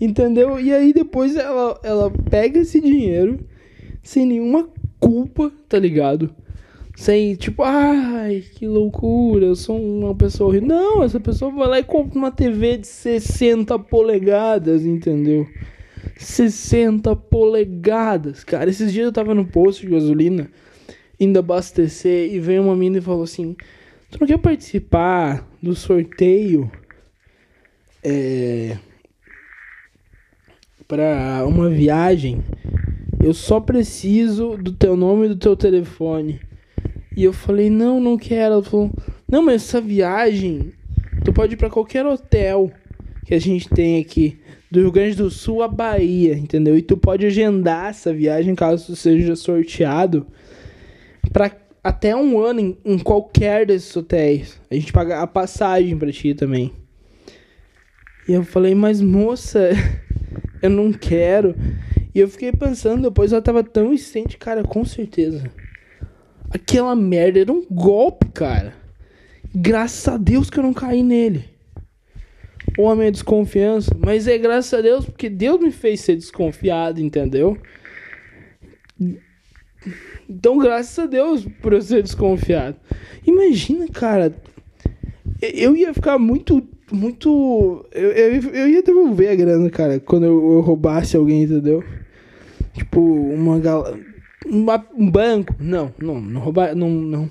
Entendeu? 0.00 0.60
E 0.60 0.72
aí 0.72 0.92
depois 0.92 1.36
ela, 1.36 1.78
ela 1.82 2.10
pega 2.30 2.60
esse 2.60 2.80
dinheiro 2.80 3.38
sem 4.02 4.24
nenhuma 4.26 4.68
culpa, 5.00 5.52
tá 5.68 5.78
ligado? 5.78 6.34
Sem 6.96 7.36
tipo, 7.36 7.62
ai, 7.62 8.44
que 8.54 8.66
loucura, 8.66 9.46
eu 9.46 9.54
sou 9.54 9.80
uma 9.80 10.14
pessoa 10.14 10.50
horrível. 10.50 10.68
Não, 10.68 11.02
essa 11.02 11.20
pessoa 11.20 11.50
vai 11.52 11.68
lá 11.68 11.78
e 11.78 11.84
compra 11.84 12.18
uma 12.18 12.30
TV 12.30 12.78
de 12.78 12.86
60 12.86 13.78
polegadas, 13.78 14.84
entendeu? 14.84 15.46
60 16.16 17.14
polegadas, 17.14 18.42
cara. 18.42 18.68
Esses 18.68 18.92
dias 18.92 19.06
eu 19.06 19.12
tava 19.12 19.34
no 19.34 19.46
posto 19.46 19.82
de 19.82 19.92
gasolina, 19.92 20.50
indo 21.20 21.38
abastecer, 21.38 22.32
e 22.32 22.40
veio 22.40 22.62
uma 22.62 22.74
mina 22.74 22.98
e 22.98 23.02
falou 23.02 23.22
assim: 23.22 23.56
Tu 24.10 24.18
não 24.20 24.26
quer 24.26 24.38
participar 24.38 25.48
do 25.62 25.74
sorteio? 25.74 26.70
É. 28.02 28.76
Pra 30.88 31.44
uma 31.46 31.68
viagem? 31.68 32.42
Eu 33.22 33.34
só 33.34 33.60
preciso 33.60 34.56
do 34.56 34.72
teu 34.72 34.96
nome 34.96 35.26
e 35.26 35.28
do 35.28 35.36
teu 35.36 35.54
telefone. 35.54 36.40
E 37.14 37.22
eu 37.22 37.32
falei: 37.32 37.68
Não, 37.68 38.00
não 38.00 38.16
quero. 38.16 38.54
Ela 38.54 38.62
falou: 38.62 38.90
Não, 39.30 39.42
mas 39.42 39.56
essa 39.62 39.82
viagem, 39.82 40.72
tu 41.24 41.32
pode 41.32 41.52
ir 41.52 41.56
pra 41.58 41.68
qualquer 41.68 42.06
hotel 42.06 42.72
que 43.26 43.34
a 43.34 43.38
gente 43.38 43.68
tem 43.68 44.00
aqui 44.00 44.38
do 44.70 44.80
Rio 44.80 44.90
Grande 44.90 45.16
do 45.16 45.30
Sul 45.30 45.62
à 45.62 45.68
Bahia, 45.68 46.32
entendeu? 46.32 46.76
E 46.76 46.80
tu 46.80 46.96
pode 46.96 47.26
agendar 47.26 47.90
essa 47.90 48.12
viagem 48.12 48.54
caso 48.54 48.86
tu 48.86 48.96
seja 48.96 49.36
sorteado 49.36 50.26
para 51.32 51.54
até 51.84 52.16
um 52.16 52.38
ano 52.40 52.60
em, 52.60 52.78
em, 52.84 52.98
qualquer 52.98 53.66
desses 53.66 53.94
hotéis. 53.94 54.60
A 54.70 54.74
gente 54.74 54.92
paga 54.92 55.20
a 55.20 55.26
passagem 55.26 55.96
para 55.98 56.10
ti 56.10 56.34
também. 56.34 56.72
E 58.28 58.32
eu 58.32 58.44
falei, 58.44 58.74
mas 58.74 59.00
moça, 59.00 59.70
eu 60.62 60.70
não 60.70 60.92
quero. 60.92 61.54
E 62.14 62.20
eu 62.20 62.28
fiquei 62.28 62.52
pensando, 62.52 63.02
depois 63.02 63.32
ela 63.32 63.42
tava 63.42 63.62
tão 63.62 63.92
insistente, 63.92 64.36
cara, 64.36 64.62
com 64.62 64.84
certeza. 64.84 65.50
Aquela 66.50 66.96
merda 66.96 67.40
era 67.40 67.52
um 67.52 67.64
golpe, 67.70 68.26
cara. 68.28 68.74
Graças 69.54 70.06
a 70.08 70.16
Deus 70.16 70.50
que 70.50 70.58
eu 70.58 70.62
não 70.62 70.74
caí 70.74 71.02
nele 71.02 71.44
ou 72.76 72.88
a 72.88 72.94
minha 72.94 73.10
desconfiança, 73.10 73.90
mas 73.98 74.28
é 74.28 74.38
graças 74.38 74.72
a 74.72 74.80
Deus 74.80 75.04
porque 75.04 75.28
Deus 75.28 75.60
me 75.60 75.72
fez 75.72 76.00
ser 76.00 76.14
desconfiado, 76.14 77.00
entendeu? 77.00 77.58
Então, 80.28 80.58
graças 80.58 80.98
a 80.98 81.06
Deus 81.06 81.44
por 81.60 81.72
eu 81.72 81.82
ser 81.82 82.02
desconfiado. 82.02 82.76
Imagina, 83.26 83.88
cara, 83.88 84.32
eu 85.40 85.76
ia 85.76 85.92
ficar 85.94 86.18
muito, 86.18 86.66
muito. 86.90 87.84
Eu, 87.92 88.10
eu, 88.10 88.42
eu 88.52 88.68
ia 88.68 88.82
devolver 88.82 89.30
a 89.30 89.34
grana, 89.34 89.70
cara, 89.70 90.00
quando 90.00 90.24
eu, 90.24 90.52
eu 90.52 90.60
roubasse 90.60 91.16
alguém, 91.16 91.42
entendeu? 91.42 91.82
Tipo, 92.74 93.00
uma 93.00 93.58
galera. 93.58 93.98
Um 94.46 95.10
banco. 95.10 95.54
Não, 95.58 95.92
não, 96.00 96.20
não 96.20 96.40
roubar. 96.40 96.74
Não, 96.74 96.88
não. 96.90 97.30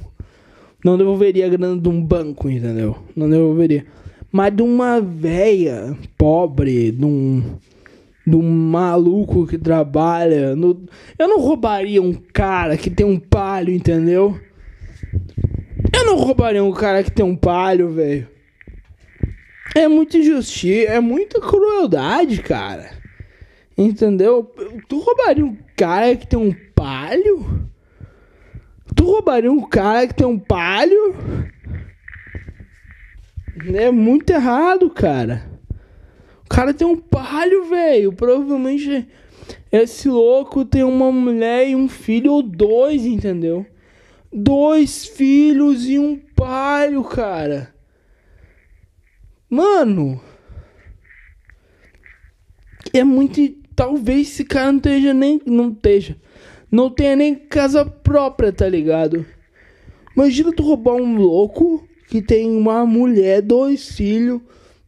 Não 0.83 0.97
devolveria 0.97 1.47
a 1.47 1.49
grana 1.49 1.79
de 1.81 1.89
um 1.89 2.01
banco, 2.01 2.49
entendeu? 2.49 2.95
Não 3.15 3.29
devolveria 3.29 3.85
mas 4.31 4.53
de 4.55 4.61
uma 4.61 4.99
véia 4.99 5.97
pobre, 6.17 6.91
de 6.91 7.05
um, 7.05 7.41
de 8.25 8.35
um 8.35 8.43
maluco 8.43 9.47
que 9.47 9.57
trabalha. 9.57 10.55
No... 10.55 10.85
Eu 11.17 11.27
não 11.27 11.39
roubaria 11.39 12.01
um 12.01 12.13
cara 12.13 12.77
que 12.77 12.89
tem 12.89 13.05
um 13.05 13.19
palho, 13.19 13.73
entendeu? 13.73 14.39
Eu 15.93 16.05
não 16.05 16.17
roubaria 16.17 16.63
um 16.63 16.71
cara 16.71 17.03
que 17.03 17.11
tem 17.11 17.25
um 17.25 17.35
palho, 17.35 17.89
velho. 17.89 18.27
É 19.77 19.87
muita 19.87 20.17
injustiça, 20.17 20.91
é 20.91 20.99
muita 20.99 21.39
crueldade, 21.39 22.41
cara. 22.41 22.89
Entendeu? 23.77 24.51
Tu 24.89 24.97
roubaria 24.97 25.45
um 25.45 25.55
cara 25.75 26.15
que 26.15 26.25
tem 26.25 26.39
um 26.39 26.51
palho? 26.73 27.69
Tu 28.95 29.05
roubaria 29.05 29.51
um 29.51 29.61
cara 29.61 30.07
que 30.07 30.15
tem 30.15 30.25
um 30.25 30.39
palho? 30.39 31.13
É 33.75 33.91
muito 33.91 34.31
errado, 34.31 34.89
cara. 34.89 35.47
O 36.43 36.49
cara 36.49 36.73
tem 36.73 36.87
um 36.87 36.97
palho, 36.97 37.65
velho. 37.65 38.11
Provavelmente 38.13 39.07
esse 39.71 40.09
louco 40.09 40.65
tem 40.65 40.81
uma 40.81 41.11
mulher 41.11 41.69
e 41.69 41.75
um 41.75 41.87
filho 41.87 42.33
ou 42.33 42.41
dois, 42.41 43.05
entendeu? 43.05 43.63
Dois 44.33 45.05
filhos 45.05 45.87
e 45.87 45.99
um 45.99 46.17
palho, 46.17 47.03
cara. 47.03 47.76
Mano. 49.49 50.19
É 52.93 53.03
muito. 53.03 53.39
Talvez 53.75 54.27
esse 54.29 54.43
cara 54.43 54.71
não 54.71 54.77
esteja 54.77 55.13
nem. 55.13 55.41
Não 55.45 55.69
esteja. 55.69 56.17
Não 56.71 56.89
tenha 56.89 57.15
nem 57.15 57.35
casa 57.35 57.85
própria, 57.85 58.51
tá 58.51 58.67
ligado? 58.67 59.25
Imagina 60.15 60.51
tu 60.51 60.63
roubar 60.63 60.95
um 60.95 61.15
louco 61.15 61.87
que 62.07 62.21
tem 62.21 62.49
uma 62.49 62.85
mulher, 62.85 63.41
dois 63.41 63.91
filhos, 63.91 64.41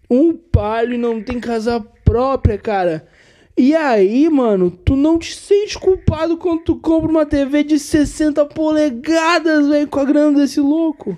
um 0.09 0.33
palho 0.33 0.95
e 0.95 0.97
não 0.97 1.21
tem 1.21 1.39
casa 1.39 1.79
própria, 2.03 2.57
cara. 2.57 3.07
E 3.55 3.75
aí, 3.75 4.29
mano, 4.29 4.71
tu 4.71 4.95
não 4.95 5.19
te 5.19 5.35
sente 5.35 5.77
culpado 5.77 6.37
quando 6.37 6.63
tu 6.63 6.77
compra 6.77 7.09
uma 7.09 7.25
TV 7.25 7.63
de 7.63 7.77
60 7.77 8.45
polegadas, 8.47 9.67
velho, 9.67 9.87
com 9.87 9.99
a 9.99 10.05
grana 10.05 10.39
desse 10.39 10.59
louco? 10.59 11.17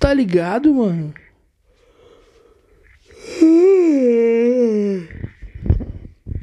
Tá 0.00 0.14
ligado, 0.14 0.72
mano? 0.72 1.12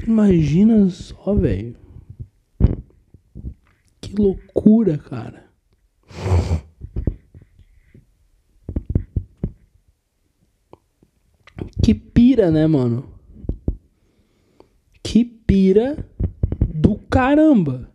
Imagina 0.05 0.87
só, 0.91 1.33
velho. 1.33 1.75
Que 3.99 4.13
loucura, 4.15 4.99
cara. 4.99 5.49
Que 11.83 11.95
pira, 11.95 12.51
né, 12.51 12.67
mano? 12.67 13.11
Que 15.01 15.25
pira 15.25 16.07
do 16.61 16.95
caramba. 17.09 17.91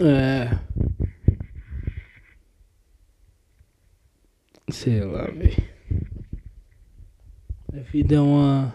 É. 0.00 0.58
Sei 4.70 5.00
lá, 5.00 5.24
velho. 5.26 5.56
A 7.72 7.80
vida 7.80 8.14
é 8.16 8.20
uma. 8.20 8.74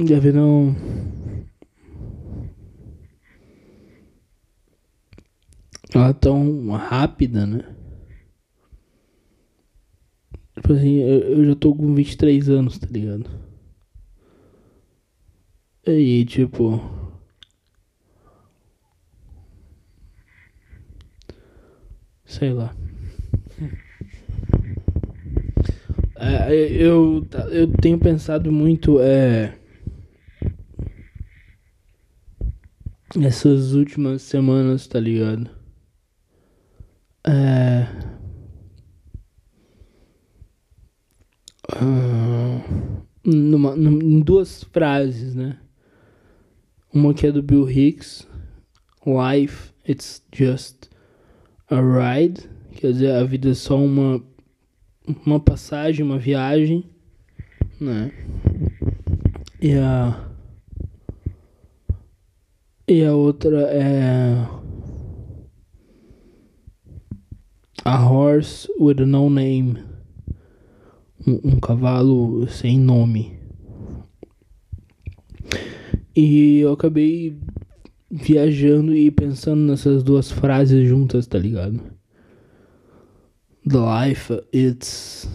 A 0.00 0.20
vida 0.20 0.38
é. 0.38 0.74
Ela 5.94 6.08
é 6.08 6.12
tão 6.14 6.70
rápida, 6.70 7.46
né? 7.46 7.81
Tipo 10.62 10.74
assim, 10.74 11.00
eu, 11.00 11.18
eu 11.38 11.44
já 11.44 11.56
tô 11.56 11.74
com 11.74 11.92
23 11.92 12.48
anos, 12.48 12.78
tá 12.78 12.86
ligado? 12.88 13.28
E 15.84 16.24
tipo. 16.24 16.80
Sei 22.24 22.52
lá. 22.52 22.72
É, 26.14 26.54
eu, 26.54 27.26
eu 27.50 27.66
tenho 27.80 27.98
pensado 27.98 28.52
muito 28.52 29.00
é, 29.00 29.58
essas 33.20 33.72
últimas 33.72 34.22
semanas, 34.22 34.86
tá 34.86 35.00
ligado? 35.00 35.50
É, 37.24 38.21
numa, 43.24 43.76
numa, 43.76 44.02
em 44.02 44.20
duas 44.20 44.64
frases, 44.64 45.34
né? 45.34 45.58
Uma 46.92 47.14
que 47.14 47.26
é 47.26 47.32
do 47.32 47.42
Bill 47.42 47.68
Hicks, 47.68 48.26
Life, 49.06 49.72
it's 49.88 50.22
just 50.32 50.88
a 51.70 51.80
ride, 51.80 52.48
quer 52.72 52.92
dizer, 52.92 53.12
a 53.12 53.24
vida 53.24 53.50
é 53.50 53.54
só 53.54 53.82
uma 53.82 54.22
uma 55.26 55.40
passagem, 55.40 56.04
uma 56.04 56.18
viagem, 56.18 56.84
né? 57.80 58.12
E 59.60 59.74
a 59.74 60.28
e 62.86 63.04
a 63.04 63.14
outra 63.14 63.62
é 63.62 64.46
a 67.84 68.08
horse 68.08 68.68
with 68.78 69.04
no 69.04 69.28
name, 69.28 69.82
um, 71.26 71.52
um 71.54 71.60
cavalo 71.60 72.46
sem 72.48 72.78
nome. 72.78 73.38
E 76.14 76.58
eu 76.58 76.72
acabei 76.72 77.38
viajando 78.10 78.94
e 78.94 79.10
pensando 79.10 79.62
nessas 79.62 80.02
duas 80.02 80.30
frases 80.30 80.86
juntas, 80.86 81.26
tá 81.26 81.38
ligado? 81.38 81.80
The 83.66 83.78
life 83.78 84.42
it's 84.52 85.28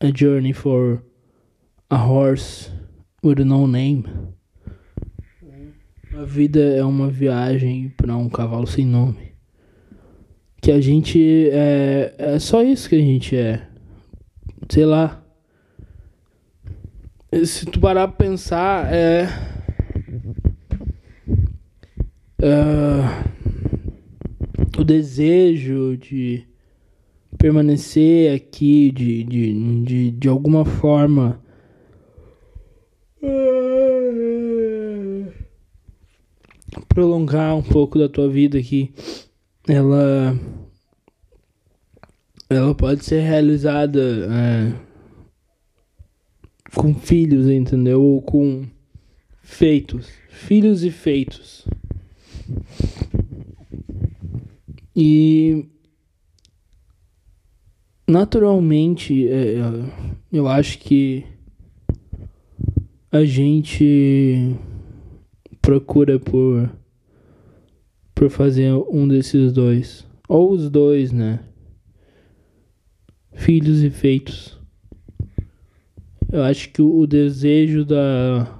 a 0.00 0.10
journey 0.14 0.52
for 0.52 1.02
a 1.88 1.96
horse 1.96 2.70
with 3.22 3.44
no 3.44 3.66
name. 3.66 4.04
A 6.14 6.24
vida 6.24 6.60
é 6.60 6.84
uma 6.84 7.08
viagem 7.08 7.88
para 7.96 8.16
um 8.16 8.28
cavalo 8.28 8.66
sem 8.66 8.84
nome. 8.84 9.34
Que 10.60 10.70
a 10.70 10.80
gente 10.80 11.48
é, 11.50 12.14
é 12.18 12.38
só 12.38 12.62
isso 12.62 12.88
que 12.88 12.96
a 12.96 13.00
gente 13.00 13.36
é. 13.36 13.66
Sei 14.68 14.84
lá. 14.84 15.22
Se 17.44 17.66
tu 17.66 17.80
parar 17.80 18.08
pra 18.08 18.26
pensar, 18.26 18.92
é 18.92 19.26
uh, 22.40 23.08
o 24.78 24.84
desejo 24.84 25.96
de 25.96 26.46
permanecer 27.36 28.34
aqui, 28.34 28.92
de, 28.92 29.24
de, 29.24 29.82
de, 29.84 30.10
de 30.12 30.28
alguma 30.28 30.64
forma. 30.64 31.42
prolongar 36.94 37.56
um 37.56 37.62
pouco 37.62 37.98
da 37.98 38.08
tua 38.08 38.28
vida 38.28 38.56
aqui, 38.56 38.92
ela 39.68 40.38
ela 42.48 42.74
pode 42.74 43.04
ser 43.04 43.20
realizada 43.20 44.00
é, 44.00 44.72
com 46.74 46.94
filhos, 46.94 47.48
entendeu? 47.48 48.02
Ou 48.02 48.22
com 48.22 48.66
feitos, 49.42 50.08
filhos 50.28 50.84
e 50.84 50.90
feitos. 50.90 51.66
E 54.94 55.66
naturalmente 58.06 59.26
é, 59.28 59.56
eu 60.30 60.46
acho 60.46 60.78
que 60.78 61.24
a 63.10 63.24
gente 63.24 64.54
procura 65.62 66.18
por 66.18 66.70
por 68.14 68.30
fazer 68.30 68.72
um 68.72 69.08
desses 69.08 69.52
dois 69.52 70.06
ou 70.28 70.52
os 70.52 70.70
dois, 70.70 71.10
né? 71.10 71.40
Filhos 73.34 73.82
e 73.82 73.90
feitos. 73.90 74.58
Eu 76.32 76.42
acho 76.42 76.70
que 76.70 76.82
o 76.82 77.06
desejo 77.06 77.84
da 77.84 78.58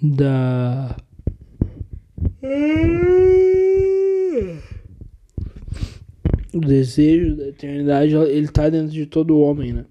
da 0.00 0.96
o 6.54 6.60
desejo 6.60 7.36
da 7.36 7.48
eternidade, 7.48 8.14
ele 8.14 8.48
tá 8.48 8.68
dentro 8.68 8.92
de 8.92 9.06
todo 9.06 9.38
homem, 9.38 9.72
né? 9.72 9.84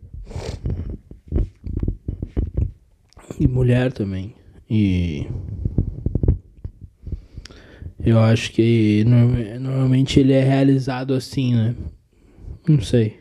E 3.40 3.48
mulher 3.48 3.92
também. 3.94 4.34
E 4.70 5.28
eu 8.04 8.20
acho 8.20 8.52
que 8.52 9.04
normalmente 9.60 10.20
ele 10.20 10.34
é 10.34 10.44
realizado 10.44 11.13
assim, 11.13 11.54
né? 11.54 11.76
Não 12.67 12.82
sei. 12.82 13.17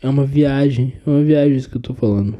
É 0.00 0.08
uma 0.08 0.24
viagem, 0.24 0.98
é 1.06 1.10
uma 1.10 1.22
viagem 1.22 1.56
isso 1.56 1.68
que 1.68 1.76
eu 1.76 1.82
tô 1.82 1.94
falando. 1.94 2.36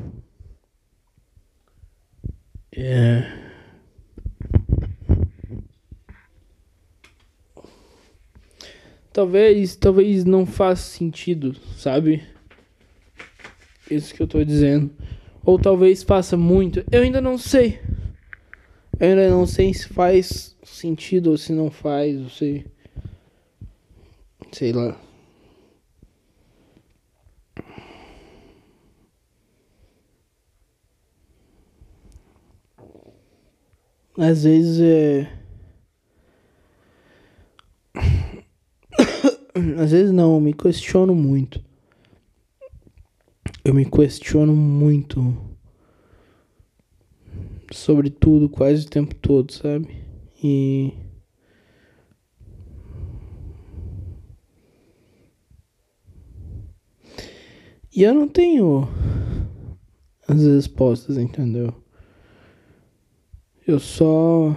É. 2.72 3.46
Talvez, 9.12 9.76
talvez 9.76 10.24
não 10.24 10.46
faça 10.46 10.82
sentido, 10.82 11.54
sabe? 11.76 12.22
Isso 13.90 14.14
que 14.14 14.22
eu 14.22 14.26
tô 14.26 14.42
dizendo. 14.42 14.90
Ou 15.44 15.58
talvez 15.58 16.02
faça 16.02 16.36
muito. 16.38 16.84
Eu 16.90 17.02
ainda 17.02 17.20
não 17.20 17.36
sei. 17.36 17.80
Eu 18.98 19.08
ainda 19.08 19.28
não 19.28 19.46
sei 19.46 19.74
se 19.74 19.88
faz 19.88 20.56
sentido 20.62 21.30
ou 21.30 21.36
se 21.36 21.52
não 21.52 21.70
faz, 21.70 22.18
não 22.18 22.30
sei. 22.30 22.66
Sei 24.52 24.72
lá. 24.72 25.05
Às 34.18 34.44
vezes 34.44 34.80
é 34.80 35.30
Às 39.78 39.90
vezes 39.90 40.12
não, 40.12 40.34
eu 40.34 40.40
me 40.40 40.52
questiono 40.52 41.14
muito. 41.14 41.62
Eu 43.64 43.74
me 43.74 43.84
questiono 43.84 44.54
muito 44.54 45.36
sobre 47.72 48.10
tudo 48.10 48.48
quase 48.48 48.86
o 48.86 48.90
tempo 48.90 49.14
todo, 49.14 49.52
sabe? 49.52 49.88
E 50.42 50.92
E 57.96 58.02
eu 58.02 58.12
não 58.12 58.28
tenho 58.28 58.86
as 60.28 60.42
respostas, 60.42 61.16
entendeu? 61.16 61.74
Eu 63.66 63.80
só 63.80 64.54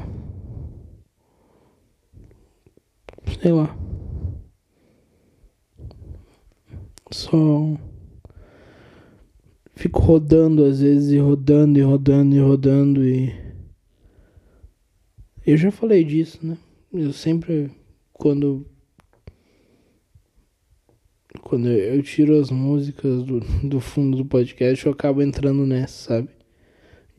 sei 3.41 3.51
lá. 3.51 3.75
Só 7.11 7.75
fico 9.75 9.99
rodando 9.99 10.63
às 10.63 10.81
vezes 10.81 11.11
e 11.11 11.17
rodando 11.17 11.79
e 11.79 11.81
rodando 11.81 12.35
e 12.35 12.39
rodando 12.39 13.03
e 13.03 13.33
eu 15.45 15.57
já 15.57 15.71
falei 15.71 16.03
disso, 16.03 16.45
né? 16.45 16.55
Eu 16.93 17.11
sempre 17.11 17.71
quando 18.13 18.67
quando 21.41 21.67
eu 21.67 22.03
tiro 22.03 22.39
as 22.39 22.51
músicas 22.51 23.23
do, 23.23 23.39
do 23.67 23.79
fundo 23.79 24.17
do 24.17 24.25
podcast, 24.25 24.85
eu 24.85 24.91
acabo 24.91 25.23
entrando 25.23 25.65
nessa, 25.65 26.09
sabe? 26.09 26.38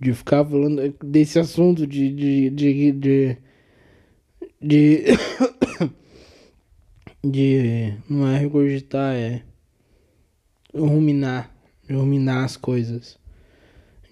De 0.00 0.14
ficar 0.14 0.44
falando 0.44 0.94
desse 1.04 1.38
assunto 1.38 1.86
de. 1.86 2.10
de. 2.12 2.50
de. 2.50 2.92
de. 2.92 3.36
de, 4.60 5.04
de 7.22 7.94
não 8.08 8.26
é 8.26 8.38
regurgitar, 8.38 9.14
é 9.14 9.42
ruminar, 10.74 11.54
ruminar 11.90 12.44
as 12.44 12.56
coisas. 12.56 13.18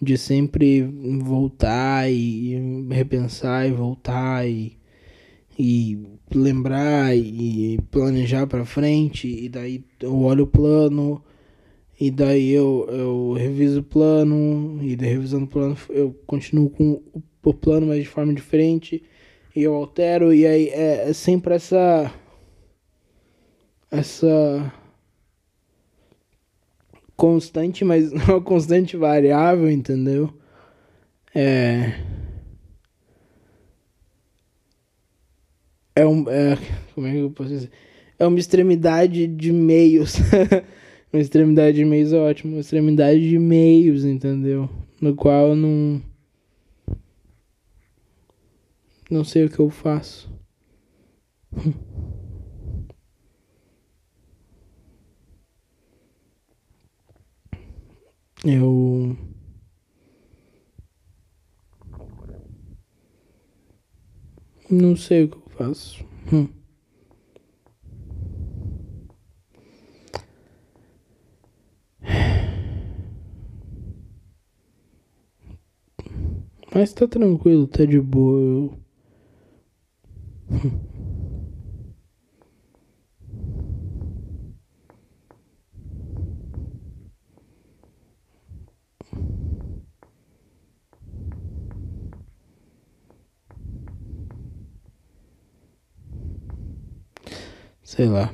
De 0.01 0.17
sempre 0.17 0.83
voltar 0.83 2.09
e 2.09 2.87
repensar 2.91 3.67
e 3.67 3.73
voltar 3.73 4.49
e 4.49 4.79
e 5.59 5.99
lembrar 6.33 7.17
e 7.17 7.81
planejar 7.91 8.47
para 8.47 8.65
frente 8.65 9.27
e 9.27 9.49
daí 9.49 9.85
eu 10.01 10.17
olho 10.21 10.45
o 10.45 10.47
plano 10.47 11.21
e 12.01 12.11
daí 12.11 12.51
eu, 12.51 12.87
eu 12.91 13.33
reviso 13.33 13.81
o 13.81 13.83
plano 13.83 14.79
e 14.83 14.97
daí 14.97 15.11
revisando 15.11 15.45
o 15.45 15.49
plano 15.49 15.77
eu 15.91 16.13
continuo 16.27 16.71
com 16.71 17.03
o 17.43 17.55
plano 17.55 17.87
mas 17.89 18.03
de 18.03 18.09
forma 18.09 18.33
diferente 18.35 19.03
e 19.55 19.63
eu 19.63 19.75
altero 19.75 20.33
e 20.33 20.47
aí 20.47 20.69
é, 20.69 21.11
é 21.11 21.13
sempre 21.13 21.55
essa 21.55 22.13
essa 23.91 24.73
constante 27.17 27.85
mas 27.85 28.13
não 28.27 28.41
constante 28.41 28.97
variável 28.97 29.71
entendeu 29.71 30.33
é 31.35 31.95
é 35.99 36.07
um. 36.07 36.25
É, 36.31 36.57
como 36.95 37.07
é 37.07 37.13
que 37.13 37.19
eu 37.19 37.31
posso 37.31 37.51
dizer? 37.51 37.71
É 38.19 38.27
uma 38.27 38.39
extremidade 38.39 39.27
de 39.27 39.53
meios. 39.53 40.15
uma 41.13 41.21
extremidade 41.21 41.77
de 41.77 41.85
meios 41.85 42.13
é 42.13 42.19
ótimo. 42.19 42.55
Uma 42.55 42.61
extremidade 42.61 43.29
de 43.29 43.39
meios, 43.39 44.05
entendeu? 44.05 44.69
No 45.01 45.15
qual 45.15 45.49
eu 45.49 45.57
não. 45.57 46.03
Não 49.11 49.25
sei 49.25 49.45
o 49.45 49.51
que 49.51 49.59
eu 49.59 49.71
faço. 49.71 50.31
Eu. 58.45 59.17
Não 64.71 64.95
sei 64.95 65.25
o 65.25 65.29
que 65.29 65.37
eu 65.37 65.49
faço. 65.57 66.05
Hum. 66.33 66.58
Mas 76.79 76.93
tá 76.93 77.09
tranquilo, 77.09 77.67
tá 77.67 77.85
de 77.85 78.01
boa. 78.01 78.39
Eu... 78.39 78.79
Sei 97.83 98.07
lá. 98.07 98.33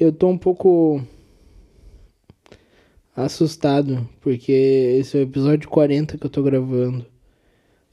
Eu 0.00 0.10
tô 0.10 0.28
um 0.28 0.38
pouco 0.38 1.02
assustado, 3.14 4.08
porque 4.20 4.52
esse 4.98 5.16
é 5.16 5.20
o 5.20 5.22
episódio 5.24 5.68
40 5.68 6.18
que 6.18 6.26
eu 6.26 6.30
tô 6.30 6.42
gravando. 6.42 7.06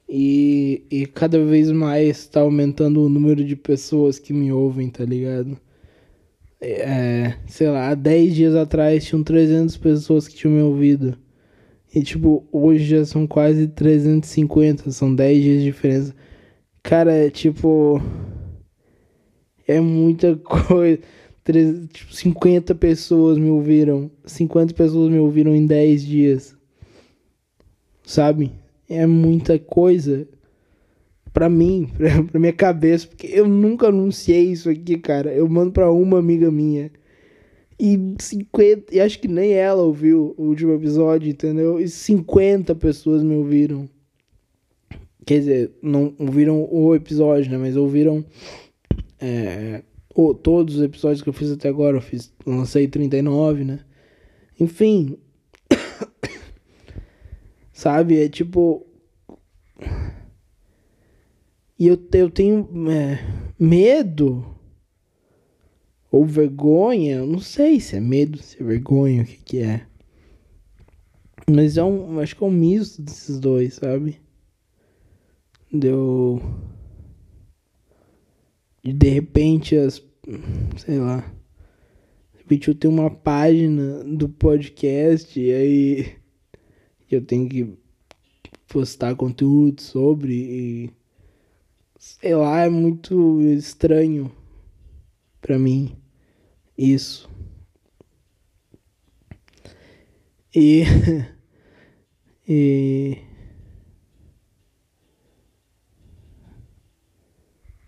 E, 0.09 0.83
e 0.91 1.05
cada 1.05 1.43
vez 1.43 1.71
mais 1.71 2.27
tá 2.27 2.41
aumentando 2.41 3.01
o 3.01 3.09
número 3.09 3.43
de 3.45 3.55
pessoas 3.55 4.19
que 4.19 4.33
me 4.33 4.51
ouvem, 4.51 4.89
tá 4.89 5.05
ligado? 5.05 5.57
É, 6.59 7.35
sei 7.47 7.69
lá, 7.69 7.89
há 7.89 7.95
10 7.95 8.35
dias 8.35 8.55
atrás 8.55 9.05
tinham 9.05 9.23
300 9.23 9.77
pessoas 9.77 10.27
que 10.27 10.35
tinham 10.35 10.55
me 10.55 10.61
ouvido. 10.61 11.17
E 11.93 12.01
tipo, 12.03 12.45
hoje 12.51 12.85
já 12.85 13.05
são 13.05 13.27
quase 13.27 13.67
350, 13.67 14.91
são 14.91 15.13
10 15.13 15.43
dias 15.43 15.59
de 15.59 15.65
diferença. 15.65 16.15
Cara, 16.83 17.13
é 17.13 17.29
tipo. 17.29 18.01
É 19.67 19.79
muita 19.79 20.35
coisa. 20.43 20.99
Tipo, 21.43 22.13
50 22.13 22.75
pessoas 22.75 23.37
me 23.37 23.49
ouviram. 23.49 24.11
50 24.25 24.73
pessoas 24.73 25.11
me 25.11 25.17
ouviram 25.19 25.55
em 25.55 25.65
10 25.65 26.05
dias. 26.05 26.55
Sabe? 28.03 28.51
É 28.87 29.05
muita 29.05 29.57
coisa. 29.57 30.27
Pra 31.33 31.49
mim, 31.49 31.89
pra, 31.97 32.23
pra 32.23 32.39
minha 32.39 32.53
cabeça. 32.53 33.07
Porque 33.07 33.27
eu 33.27 33.47
nunca 33.47 33.87
anunciei 33.87 34.51
isso 34.51 34.69
aqui, 34.69 34.97
cara. 34.97 35.33
Eu 35.33 35.49
mando 35.49 35.71
pra 35.71 35.91
uma 35.91 36.19
amiga 36.19 36.51
minha. 36.51 36.91
E 37.79 37.97
50. 38.19 38.95
E 38.95 39.01
acho 39.01 39.19
que 39.19 39.27
nem 39.27 39.53
ela 39.53 39.81
ouviu 39.81 40.35
o 40.37 40.43
último 40.43 40.73
episódio, 40.73 41.31
entendeu? 41.31 41.79
E 41.79 41.87
50 41.87 42.75
pessoas 42.75 43.23
me 43.23 43.35
ouviram. 43.35 43.89
Quer 45.25 45.39
dizer, 45.39 45.71
não 45.81 46.13
ouviram 46.19 46.67
o 46.71 46.93
episódio, 46.93 47.51
né? 47.51 47.57
Mas 47.57 47.75
ouviram 47.75 48.23
é, 49.19 49.83
o, 50.15 50.33
todos 50.33 50.77
os 50.77 50.81
episódios 50.81 51.21
que 51.21 51.29
eu 51.29 51.33
fiz 51.33 51.51
até 51.51 51.69
agora. 51.69 51.97
Eu 51.97 52.01
fiz, 52.01 52.33
lancei 52.45 52.87
39, 52.87 53.63
né? 53.63 53.79
Enfim. 54.59 55.17
Sabe? 57.73 58.23
É 58.23 58.29
tipo. 58.29 58.85
E 61.79 61.87
eu, 61.87 61.99
eu 62.13 62.29
tenho 62.29 62.69
é, 62.91 63.19
medo. 63.59 64.45
Ou 66.11 66.25
vergonha. 66.25 67.17
Eu 67.17 67.27
não 67.27 67.39
sei 67.39 67.79
se 67.79 67.95
é 67.95 67.99
medo, 67.99 68.37
se 68.37 68.61
é 68.61 68.65
vergonha, 68.65 69.23
o 69.23 69.25
que, 69.25 69.37
que 69.37 69.59
é. 69.59 69.85
Mas 71.49 71.77
é 71.77 71.83
um. 71.83 72.19
Acho 72.19 72.35
que 72.35 72.43
é 72.43 72.47
um 72.47 72.51
misto 72.51 73.01
desses 73.01 73.39
dois, 73.39 73.75
sabe? 73.75 74.19
deu 75.71 76.41
de, 76.41 76.70
de 78.83 79.09
repente 79.09 79.75
as 79.75 80.01
sei 80.77 80.99
lá 80.99 81.19
de 82.33 82.39
repente 82.39 82.67
eu 82.67 82.75
tenho 82.75 82.93
uma 82.93 83.09
página 83.09 84.03
do 84.03 84.27
podcast 84.27 85.39
e 85.39 85.51
aí 85.51 86.15
eu 87.09 87.21
tenho 87.23 87.47
que 87.47 87.77
postar 88.67 89.15
conteúdo 89.15 89.81
sobre 89.81 90.33
e 90.33 90.89
sei 91.97 92.35
lá 92.35 92.61
é 92.61 92.69
muito 92.69 93.41
estranho 93.41 94.31
para 95.39 95.59
mim 95.59 95.95
isso 96.77 97.29
e 100.53 100.83
e 102.47 103.31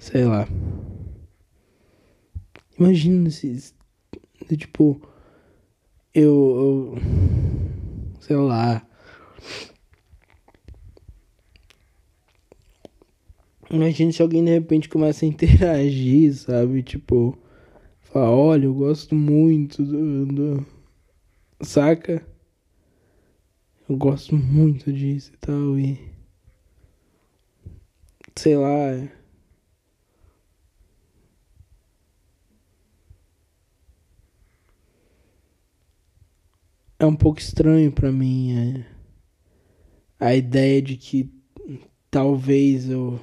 Sei 0.03 0.25
lá. 0.25 0.45
Imagina 2.79 3.29
se. 3.29 3.73
Tipo. 4.57 5.01
Eu. 6.13 6.95
eu 6.95 6.95
sei 8.19 8.35
lá. 8.35 8.85
Imagina 13.69 14.11
se 14.11 14.21
alguém 14.21 14.43
de 14.43 14.51
repente 14.51 14.89
começa 14.89 15.25
a 15.25 15.27
interagir, 15.27 16.33
sabe? 16.35 16.83
Tipo. 16.83 17.37
Fala, 18.01 18.29
olha, 18.29 18.65
eu 18.65 18.73
gosto 18.73 19.15
muito 19.15 19.83
do, 19.83 20.25
do. 20.27 20.65
Saca? 21.61 22.25
Eu 23.89 23.97
gosto 23.97 24.35
muito 24.35 24.91
disso 24.93 25.31
e 25.33 25.37
tal. 25.37 25.79
E. 25.79 25.99
Sei 28.35 28.55
lá. 28.55 29.22
É 37.03 37.05
um 37.05 37.15
pouco 37.15 37.39
estranho 37.39 37.91
para 37.91 38.11
mim 38.11 38.57
é, 38.57 38.85
a 40.19 40.33
ideia 40.33 40.81
de 40.81 40.95
que 40.95 41.29
talvez 42.09 42.89
eu 42.89 43.19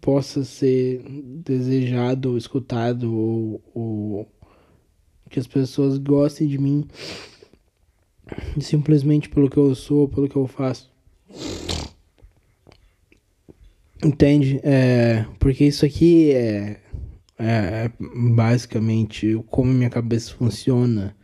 possa 0.00 0.44
ser 0.44 1.02
desejado 1.44 2.30
ou 2.30 2.38
escutado 2.38 3.14
ou, 3.14 3.62
ou 3.74 4.28
que 5.28 5.38
as 5.38 5.46
pessoas 5.46 5.98
gostem 5.98 6.48
de 6.48 6.56
mim 6.56 6.86
simplesmente 8.58 9.28
pelo 9.28 9.50
que 9.50 9.58
eu 9.58 9.74
sou, 9.74 10.08
pelo 10.08 10.26
que 10.28 10.36
eu 10.36 10.46
faço. 10.46 10.90
Entende? 14.02 14.58
É, 14.62 15.26
porque 15.38 15.64
isso 15.64 15.84
aqui 15.84 16.30
é, 16.32 16.80
é, 17.38 17.46
é 17.46 17.92
basicamente 17.98 19.38
como 19.50 19.70
minha 19.70 19.90
cabeça 19.90 20.32
funciona. 20.34 21.14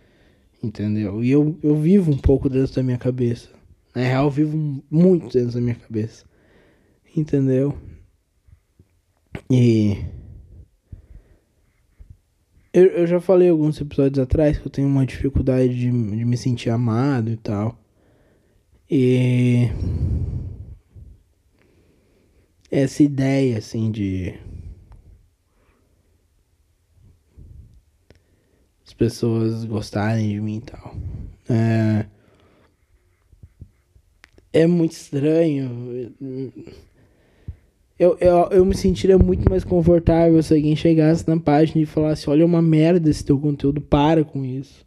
Entendeu? 0.63 1.25
E 1.25 1.31
eu, 1.31 1.59
eu 1.63 1.75
vivo 1.77 2.13
um 2.13 2.19
pouco 2.19 2.49
dentro 2.49 2.75
da 2.75 2.83
minha 2.83 2.99
cabeça. 2.99 3.49
Na 3.95 4.03
real, 4.03 4.27
eu 4.27 4.31
vivo 4.31 4.85
muito 4.91 5.33
dentro 5.33 5.55
da 5.55 5.61
minha 5.61 5.75
cabeça. 5.75 6.25
Entendeu? 7.17 7.77
E. 9.51 9.97
Eu, 12.73 12.87
eu 12.87 13.07
já 13.07 13.21
falei 13.21 13.49
alguns 13.49 13.81
episódios 13.81 14.19
atrás 14.19 14.59
que 14.59 14.67
eu 14.67 14.71
tenho 14.71 14.87
uma 14.87 15.05
dificuldade 15.05 15.75
de, 15.75 15.91
de 15.91 16.25
me 16.25 16.37
sentir 16.37 16.71
amado 16.71 17.31
e 17.31 17.37
tal. 17.37 17.77
E. 18.89 19.69
Essa 22.71 23.03
ideia, 23.03 23.59
assim, 23.59 23.91
de. 23.91 24.35
Pessoas 29.01 29.65
gostarem 29.65 30.29
de 30.29 30.41
mim 30.41 30.59
e 30.59 30.61
tal. 30.61 30.95
É. 31.49 32.07
É 34.53 34.67
muito 34.67 34.93
estranho 34.93 36.13
eu, 38.01 38.17
eu, 38.19 38.49
eu 38.51 38.65
me 38.65 38.75
sentiria 38.75 39.19
muito 39.19 39.51
mais 39.51 39.63
confortável 39.63 40.43
se 40.43 40.55
alguém 40.55 40.75
chegasse 40.75 41.29
na 41.29 41.39
página 41.39 41.83
e 41.83 41.87
falasse: 41.87 42.31
Olha, 42.31 42.41
é 42.41 42.47
uma 42.47 42.63
merda 42.63 43.11
esse 43.11 43.23
teu 43.23 43.39
conteúdo, 43.39 43.79
para 43.79 44.25
com 44.25 44.43
isso. 44.43 44.87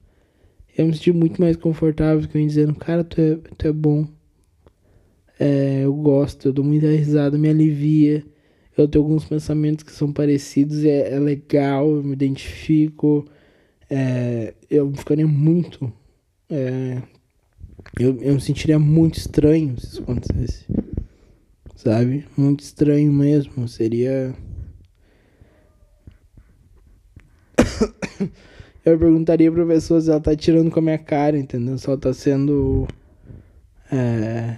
Eu 0.75 0.87
me 0.87 0.93
senti 0.95 1.11
muito 1.11 1.39
mais 1.39 1.55
confortável 1.55 2.27
que 2.27 2.35
eu 2.35 2.41
dizendo: 2.41 2.73
Cara, 2.73 3.03
tu 3.03 3.21
é, 3.21 3.37
tu 3.55 3.67
é 3.67 3.71
bom. 3.71 4.07
É, 5.39 5.81
eu 5.83 5.93
gosto, 5.93 6.47
eu 6.47 6.53
dou 6.53 6.65
muita 6.65 6.87
risada, 6.87 7.37
me 7.37 7.49
alivia. 7.49 8.23
Eu 8.75 8.87
tenho 8.87 9.03
alguns 9.05 9.25
pensamentos 9.25 9.83
que 9.83 9.91
são 9.91 10.11
parecidos, 10.11 10.83
é, 10.83 11.13
é 11.13 11.19
legal, 11.19 11.87
eu 11.87 12.03
me 12.03 12.13
identifico. 12.13 13.25
É, 13.93 14.53
eu 14.69 14.91
ficaria 14.93 15.27
muito. 15.27 15.91
É, 16.49 17.01
eu, 17.99 18.17
eu 18.21 18.33
me 18.35 18.41
sentiria 18.41 18.79
muito 18.79 19.17
estranho 19.17 19.79
se 19.79 19.87
isso 19.87 20.01
acontecesse 20.01 20.65
sabe? 21.83 22.25
Muito 22.37 22.61
estranho 22.61 23.11
mesmo. 23.11 23.67
Seria. 23.67 24.33
Eu 28.85 28.99
perguntaria 28.99 29.49
pra 29.51 29.65
pessoa 29.65 30.01
se 30.01 30.09
ela 30.09 30.19
tá 30.19 30.35
tirando 30.35 30.69
com 30.69 30.79
a 30.79 30.81
minha 30.81 30.97
cara, 30.97 31.37
entendeu? 31.37 31.77
Se 31.77 31.87
ela 31.87 31.97
tá 31.97 32.13
sendo. 32.13 32.87
É. 33.91 34.57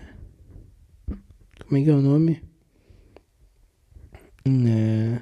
Como 1.63 1.77
é 1.77 1.83
que 1.83 1.89
é 1.89 1.93
o 1.93 2.01
nome? 2.01 2.41
É. 4.45 5.21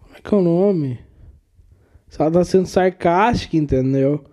Como 0.00 0.16
é 0.16 0.20
que 0.22 0.34
é 0.34 0.38
o 0.38 0.42
nome? 0.42 1.03
Se 2.14 2.22
ela 2.22 2.30
tá 2.30 2.44
sendo 2.44 2.66
sarcástica, 2.66 3.56
entendeu? 3.56 4.24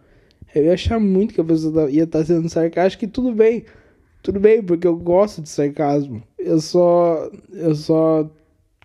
Eu 0.53 0.65
ia 0.65 0.73
achar 0.73 0.99
muito 0.99 1.33
que 1.33 1.41
a 1.41 1.43
pessoa 1.43 1.89
ia 1.89 2.03
estar 2.03 2.19
tá 2.19 2.25
sendo 2.25 2.47
sarcástica 2.47 3.05
e 3.05 3.07
tudo 3.07 3.33
bem. 3.33 3.65
Tudo 4.21 4.39
bem, 4.39 4.61
porque 4.61 4.85
eu 4.85 4.95
gosto 4.95 5.41
de 5.41 5.49
sarcasmo. 5.49 6.21
Eu 6.37 6.61
só. 6.61 7.27
Eu 7.51 7.73
só 7.73 8.29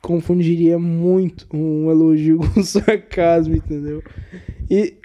confundiria 0.00 0.78
muito 0.78 1.46
um 1.52 1.90
elogio 1.90 2.38
com 2.54 2.62
sarcasmo, 2.62 3.56
entendeu? 3.56 4.02
E. 4.70 4.94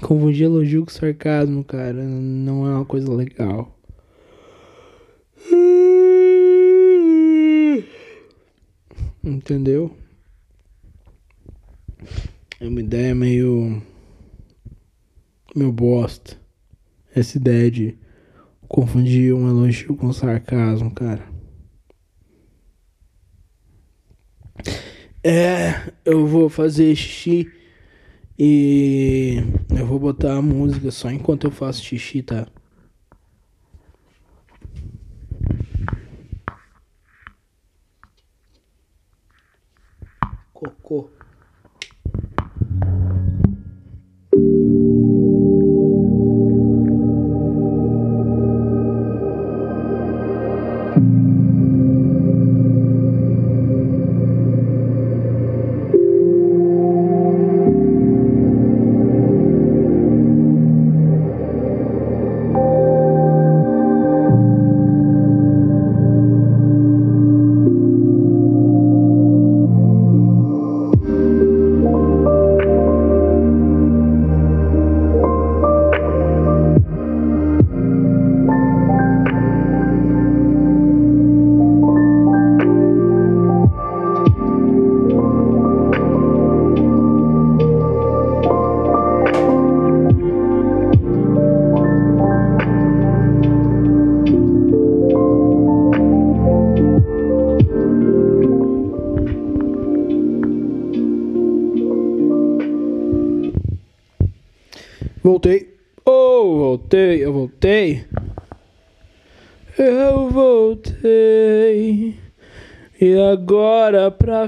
Confundir 0.00 0.44
elogio 0.46 0.86
com 0.86 0.90
sarcasmo, 0.90 1.62
cara, 1.62 2.02
não 2.02 2.66
é 2.66 2.70
uma 2.70 2.86
coisa 2.86 3.12
legal. 3.12 3.76
Entendeu? 9.26 9.92
É 12.60 12.68
uma 12.68 12.78
ideia 12.78 13.12
meio 13.12 13.82
meu 15.52 15.72
bosta. 15.72 16.40
Essa 17.12 17.36
ideia 17.36 17.68
de 17.68 17.98
confundir 18.68 19.34
um 19.34 19.48
elogio 19.48 19.96
com 19.96 20.12
sarcasmo, 20.12 20.92
cara. 20.92 21.26
É, 25.24 25.92
eu 26.04 26.24
vou 26.24 26.48
fazer 26.48 26.94
xixi 26.94 27.50
e 28.38 29.38
eu 29.76 29.86
vou 29.88 29.98
botar 29.98 30.36
a 30.36 30.42
música 30.42 30.92
só 30.92 31.10
enquanto 31.10 31.48
eu 31.48 31.50
faço 31.50 31.82
xixi, 31.82 32.22
tá? 32.22 32.46
Cocô. 40.70 41.10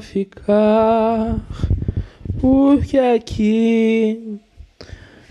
Ficar. 0.08 1.40
Porque 2.40 2.98
aqui. 2.98 4.38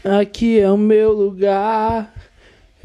Aqui 0.03 0.59
é 0.59 0.71
o 0.71 0.77
meu 0.77 1.11
lugar. 1.11 2.13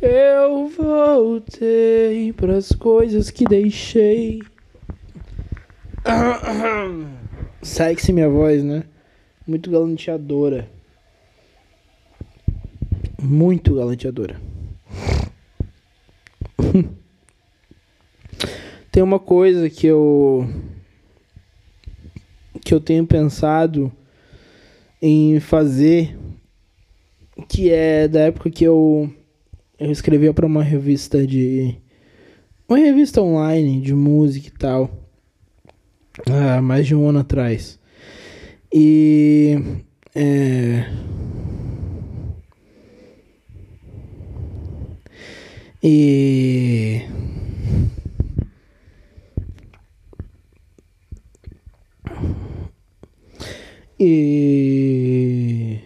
Eu 0.00 0.68
voltei 0.68 2.32
pras 2.32 2.72
coisas 2.72 3.30
que 3.30 3.44
deixei. 3.44 4.40
Sexy 7.62 8.12
minha 8.12 8.28
voz, 8.28 8.64
né? 8.64 8.82
Muito 9.46 9.70
galanteadora 9.70 10.68
muito 13.22 13.74
galanteadora. 13.76 14.36
Tem 18.90 19.02
uma 19.02 19.18
coisa 19.18 19.70
que 19.70 19.86
eu 19.86 20.46
que 22.64 22.72
eu 22.74 22.80
tenho 22.80 23.06
pensado 23.06 23.92
em 25.00 25.40
fazer 25.40 26.16
que 27.48 27.70
é 27.70 28.06
da 28.06 28.20
época 28.20 28.50
que 28.50 28.64
eu 28.64 29.12
eu 29.78 29.90
escrevia 29.90 30.32
para 30.32 30.46
uma 30.46 30.62
revista 30.62 31.26
de 31.26 31.76
uma 32.68 32.78
revista 32.78 33.20
online 33.20 33.80
de 33.80 33.94
música 33.94 34.48
e 34.48 34.58
tal 34.58 34.90
há 36.30 36.62
mais 36.62 36.86
de 36.86 36.94
um 36.94 37.08
ano 37.08 37.18
atrás 37.20 37.78
e 38.72 39.58
é, 40.14 40.86
E. 45.84 47.02
E. 54.04 55.78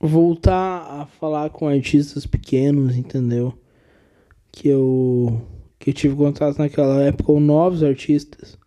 Voltar 0.00 1.00
a 1.02 1.06
falar 1.06 1.50
com 1.50 1.68
artistas 1.68 2.24
pequenos, 2.24 2.96
entendeu? 2.96 3.52
Que 4.52 4.68
eu 4.68 5.42
que 5.78 5.90
eu 5.90 5.94
tive 5.94 6.16
contato 6.16 6.58
naquela 6.58 7.02
época 7.02 7.24
com 7.24 7.38
novos 7.40 7.82
artistas 7.82 8.58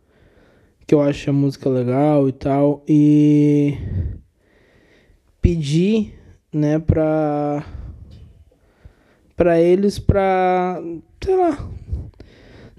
que 0.87 0.93
eu 0.93 1.01
acho 1.01 1.29
a 1.29 1.33
música 1.33 1.69
legal 1.69 2.27
e 2.27 2.33
tal 2.33 2.83
e 2.87 3.77
pedir, 5.41 6.13
né, 6.53 6.77
pra 6.79 7.65
para 9.35 9.59
eles 9.59 9.97
pra, 9.97 10.81
sei 11.23 11.35
lá, 11.35 11.69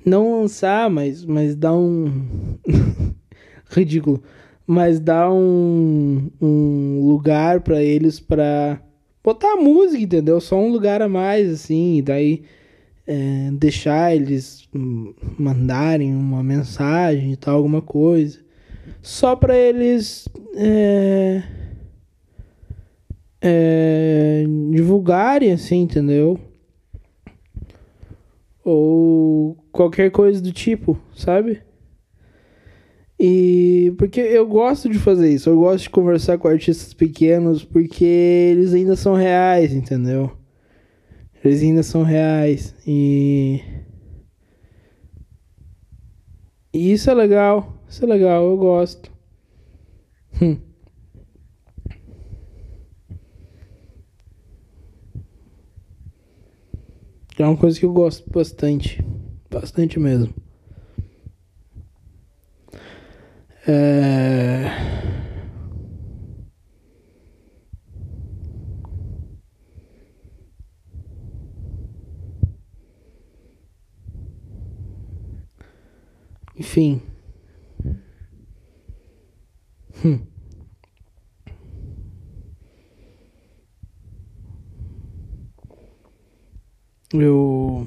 não 0.05 0.43
lançar, 0.43 0.91
mas 0.91 1.25
mas 1.25 1.55
dar 1.57 1.75
um 1.75 2.27
ridículo 3.71 4.23
mas 4.67 5.01
dá 5.01 5.31
um, 5.31 6.31
um 6.41 7.01
lugar 7.07 7.61
para 7.61 7.83
eles 7.83 8.21
para 8.21 8.81
botar 9.23 9.53
a 9.53 9.57
música, 9.57 10.03
entendeu? 10.03 10.41
Só 10.41 10.59
um 10.59 10.71
lugar 10.71 11.03
a 11.03 11.09
mais, 11.09 11.51
assim, 11.51 11.99
e 11.99 12.03
daí 12.03 12.43
é, 13.07 13.51
deixar 13.53 14.15
eles 14.15 14.69
mandarem 15.39 16.15
uma 16.15 16.43
mensagem 16.43 17.33
e 17.33 17.37
tal, 17.37 17.57
alguma 17.57 17.83
coisa. 17.83 18.39
Só 19.01 19.37
para 19.37 19.57
eles 19.57 20.29
é, 20.57 21.43
é, 23.41 24.45
divulgarem, 24.71 25.53
assim, 25.53 25.83
entendeu? 25.83 26.39
Ou 28.65 29.57
qualquer 29.73 30.11
coisa 30.11 30.41
do 30.41 30.53
tipo, 30.53 30.99
sabe? 31.15 31.63
E 33.19 33.95
porque 33.99 34.21
eu 34.21 34.47
gosto 34.47 34.89
de 34.89 34.99
fazer 34.99 35.31
isso, 35.31 35.49
eu 35.49 35.57
gosto 35.57 35.85
de 35.85 35.91
conversar 35.91 36.39
com 36.39 36.49
artistas 36.49 36.93
pequenos 36.93 37.65
porque 37.65 38.05
eles 38.05 38.75
ainda 38.75 38.97
são 38.97 39.15
reais, 39.15 39.73
entendeu? 39.73 40.37
Eles 41.45 41.63
ainda 41.63 41.83
são 41.83 42.03
reais 42.03 42.75
e 42.87 43.61
e 46.75 46.93
isso 46.93 47.11
é 47.11 47.15
legal, 47.15 47.75
isso 47.89 48.05
é 48.05 48.09
legal, 48.09 48.45
eu 48.45 48.57
gosto. 48.57 49.13
Hum. 50.41 50.72
É 57.39 57.45
uma 57.47 57.57
coisa 57.57 57.79
que 57.79 57.87
eu 57.87 57.93
gosto 57.93 58.31
bastante, 58.31 59.03
bastante 59.51 59.99
mesmo. 59.99 60.35
É... 63.67 64.71
Enfim. 76.57 77.01
Hum. 80.05 80.32
Eu 87.13 87.87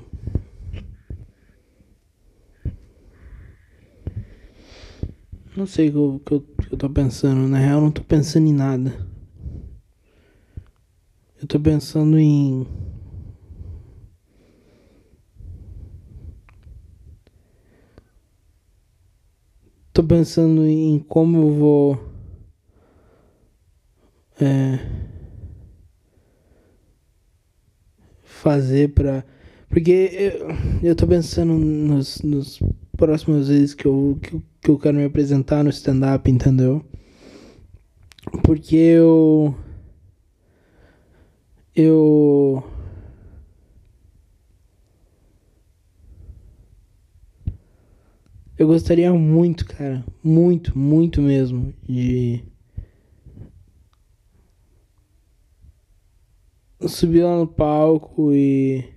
Não 5.55 5.65
sei 5.65 5.89
o 5.89 5.91
que 5.91 5.97
eu, 5.97 6.19
que, 6.19 6.34
eu, 6.34 6.41
que 6.67 6.73
eu 6.73 6.78
tô 6.78 6.89
pensando. 6.89 7.47
Na 7.47 7.57
real, 7.57 7.82
não 7.82 7.89
tô 7.91 8.03
pensando 8.03 8.47
em 8.47 8.53
nada. 8.53 8.93
Eu 11.41 11.47
tô 11.47 11.59
pensando 11.59 12.19
em. 12.19 12.67
Tô 19.93 20.03
pensando 20.03 20.65
em 20.65 20.99
como 20.99 21.38
eu 21.38 21.51
vou. 21.53 21.99
É, 24.39 25.14
fazer 28.46 28.89
pra. 28.93 29.26
Porque 29.68 29.91
eu, 29.91 30.89
eu 30.91 30.96
tô 30.96 31.08
pensando 31.08 31.54
nos, 31.54 32.22
nos 32.22 32.60
próximas 32.96 33.48
vezes 33.48 33.74
que 33.74 33.88
eu, 33.88 34.20
que, 34.22 34.39
que 34.62 34.70
eu 34.70 34.78
quero 34.78 34.98
me 34.98 35.04
apresentar 35.04 35.64
no 35.64 35.72
stand-up, 35.72 36.30
entendeu? 36.30 36.86
Porque 38.43 38.76
eu. 38.76 39.56
Eu. 41.76 42.64
Eu 48.58 48.68
gostaria 48.68 49.12
muito, 49.12 49.66
cara, 49.66 50.06
muito, 50.24 50.78
muito 50.78 51.22
mesmo, 51.22 51.74
de 51.89 52.41
subir 56.82 57.23
lá 57.23 57.38
no 57.38 57.47
palco 57.47 58.34
e 58.34 58.93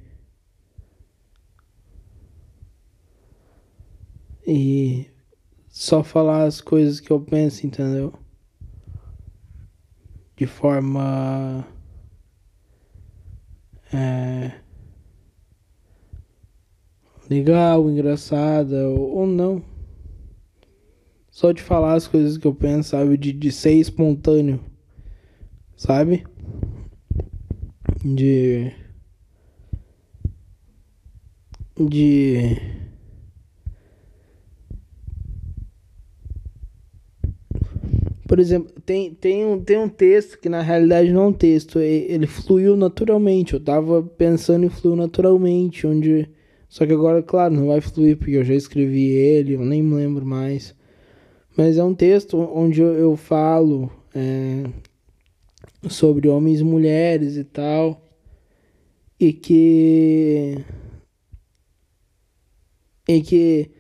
e 4.47 5.07
só 5.69 6.03
falar 6.03 6.45
as 6.45 6.61
coisas 6.61 7.01
que 7.01 7.11
eu 7.11 7.21
penso, 7.21 7.67
entendeu? 7.67 8.13
De 10.37 10.47
forma 10.47 11.67
é, 13.93 14.61
legal, 17.29 17.89
engraçada 17.91 18.89
ou, 18.89 19.19
ou 19.19 19.27
não. 19.27 19.63
Só 21.31 21.53
de 21.53 21.63
falar 21.63 21.95
as 21.95 22.09
coisas 22.09 22.37
que 22.37 22.47
eu 22.47 22.55
penso, 22.55 22.91
sabe? 22.91 23.17
De, 23.17 23.33
de 23.33 23.53
ser 23.53 23.75
espontâneo, 23.75 24.65
sabe? 25.77 26.25
De. 28.15 28.73
De 31.77 32.79
Por 38.29 38.39
exemplo, 38.39 38.71
tem, 38.85 39.15
tem, 39.15 39.47
um, 39.47 39.59
tem 39.59 39.79
um 39.79 39.89
texto 39.89 40.39
que 40.39 40.51
na 40.51 40.61
realidade 40.61 41.11
não 41.11 41.23
é 41.23 41.27
um 41.29 41.33
texto, 41.33 41.79
ele 41.79 42.27
fluiu 42.27 42.77
naturalmente. 42.77 43.55
Eu 43.55 43.61
tava 43.61 44.03
pensando 44.03 44.67
em 44.67 44.69
fluir 44.69 44.97
naturalmente, 44.97 45.87
onde. 45.87 46.29
Só 46.69 46.85
que 46.87 46.93
agora, 46.93 47.23
claro, 47.23 47.55
não 47.55 47.69
vai 47.69 47.81
fluir 47.81 48.19
porque 48.19 48.33
eu 48.33 48.45
já 48.45 48.55
escrevi 48.55 49.07
ele, 49.07 49.55
eu 49.55 49.65
nem 49.65 49.83
me 49.83 49.95
lembro 49.95 50.27
mais. 50.27 50.75
Mas 51.57 51.79
é 51.79 51.83
um 51.83 51.95
texto 51.95 52.37
onde 52.37 52.83
eu, 52.83 52.93
eu 52.93 53.17
falo 53.17 53.91
é, 54.15 54.65
sobre 55.89 56.29
homens 56.29 56.61
e 56.61 56.65
mulheres 56.65 57.37
e 57.37 57.45
tal. 57.45 58.03
E 59.19 59.33
que. 59.33 60.65
E 63.09 63.21
que 63.21 63.71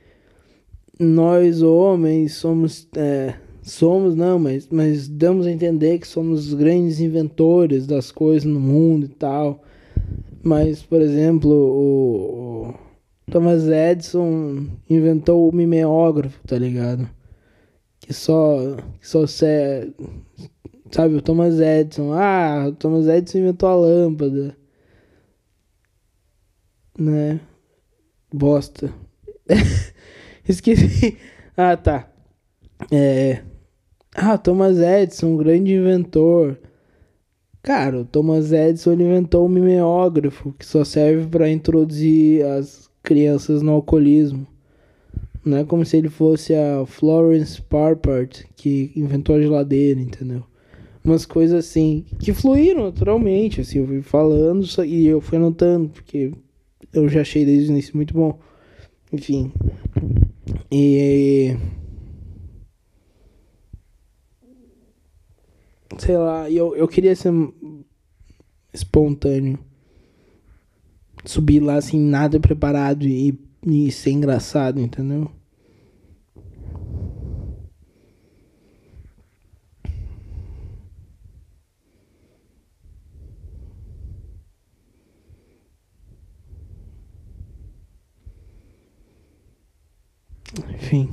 nós 0.99 1.62
homens 1.62 2.34
somos. 2.34 2.88
É, 2.96 3.34
somos, 3.62 4.14
não, 4.14 4.38
mas, 4.38 4.68
mas 4.70 5.09
damos 5.09 5.46
a 5.46 5.53
entender 5.53 5.99
que 5.99 6.09
somos 6.09 6.55
grandes 6.55 7.01
inventores 7.01 7.86
das 7.86 8.11
coisas 8.11 8.44
no 8.44 8.61
mundo 8.61 9.07
e 9.07 9.09
tal. 9.09 9.62
Mas, 10.42 10.82
por 10.82 11.01
exemplo, 11.03 11.51
o, 11.51 12.68
o 12.68 12.74
Thomas 13.30 13.68
Edison 13.68 14.66
inventou 14.88 15.49
o 15.49 15.55
mimeógrafo, 15.55 16.40
tá 16.46 16.59
ligado? 16.59 17.09
Que 18.01 18.14
só, 18.14 18.76
que 19.01 19.07
só 19.07 19.26
se, 19.26 19.92
sabe, 20.91 21.16
o 21.16 21.22
Thomas 21.22 21.61
Edison, 21.61 22.12
ah, 22.12 22.66
o 22.68 22.72
Thomas 22.72 23.07
Edison 23.07 23.39
inventou 23.39 23.68
a 23.68 23.76
lâmpada, 23.76 24.57
né? 26.99 27.41
Bosta. 28.32 28.93
Esqueci. 30.49 31.16
Ah, 31.57 31.76
tá. 31.76 32.11
É, 32.91 33.43
ah, 34.14 34.39
Thomas 34.39 34.78
Edison, 34.78 35.34
um 35.34 35.36
grande 35.36 35.72
inventor. 35.74 36.59
Cara, 37.62 38.01
o 38.01 38.05
Thomas 38.05 38.53
Edison 38.53 38.95
inventou 38.95 39.47
o 39.47 39.49
mimeógrafo, 39.49 40.53
que 40.53 40.64
só 40.64 40.84
serve 40.84 41.26
para 41.26 41.51
introduzir 41.51 42.45
as 42.45 42.89
crianças 43.03 43.62
no 43.62 43.72
alcoolismo. 43.72 44.47
Não 45.45 45.59
é 45.59 45.64
como 45.64 45.84
se 45.84 45.97
ele 45.97 46.09
fosse 46.09 46.55
a 46.55 46.84
Florence 46.86 47.61
Parpart, 47.62 48.45
que 48.57 48.93
inventou 48.95 49.36
a 49.36 49.41
geladeira, 49.41 50.01
entendeu? 50.01 50.45
Umas 51.09 51.25
coisas 51.25 51.65
assim, 51.65 52.05
que 52.19 52.35
fluíram 52.35 52.85
naturalmente, 52.85 53.63
assim, 53.63 53.79
eu 53.79 53.87
fui 53.87 54.03
falando 54.03 54.67
e 54.85 55.07
eu 55.07 55.23
fui 55.23 55.39
anotando, 55.39 55.89
porque 55.89 56.33
eu 56.93 57.09
já 57.09 57.23
achei 57.23 57.47
desde 57.47 57.71
o 57.71 57.73
início 57.73 57.97
muito 57.97 58.13
bom. 58.13 58.39
Enfim. 59.11 59.51
E 60.71 61.57
sei 65.97 66.19
lá, 66.19 66.51
eu, 66.51 66.77
eu 66.77 66.87
queria 66.87 67.17
ser 67.17 67.33
espontâneo. 68.71 69.59
Subir 71.25 71.61
lá 71.61 71.81
sem 71.81 71.99
nada 71.99 72.39
preparado 72.39 73.07
e, 73.07 73.39
e 73.67 73.91
ser 73.91 74.11
engraçado, 74.11 74.79
entendeu? 74.79 75.31
Enfim. 90.89 91.09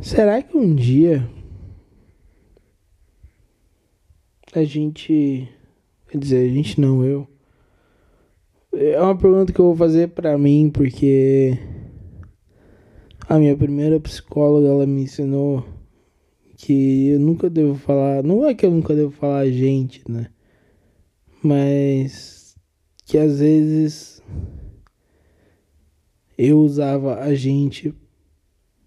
Será 0.00 0.40
que 0.40 0.56
um 0.56 0.72
dia 0.74 1.28
a 4.54 4.62
gente. 4.62 5.48
Quer 6.08 6.18
dizer, 6.18 6.48
a 6.48 6.54
gente 6.54 6.80
não, 6.80 7.04
eu. 7.04 7.31
É 8.74 8.98
uma 8.98 9.16
pergunta 9.16 9.52
que 9.52 9.60
eu 9.60 9.66
vou 9.66 9.76
fazer 9.76 10.08
pra 10.08 10.38
mim, 10.38 10.70
porque 10.72 11.58
a 13.28 13.38
minha 13.38 13.54
primeira 13.54 14.00
psicóloga 14.00 14.66
ela 14.66 14.86
me 14.86 15.02
ensinou 15.02 15.62
que 16.56 17.08
eu 17.08 17.20
nunca 17.20 17.50
devo 17.50 17.74
falar. 17.74 18.22
Não 18.22 18.46
é 18.46 18.54
que 18.54 18.64
eu 18.64 18.70
nunca 18.70 18.94
devo 18.94 19.10
falar 19.10 19.40
a 19.40 19.50
gente, 19.50 20.02
né? 20.10 20.28
Mas 21.42 22.56
que 23.04 23.18
às 23.18 23.40
vezes 23.40 24.22
eu 26.38 26.58
usava 26.58 27.20
a 27.20 27.34
gente 27.34 27.94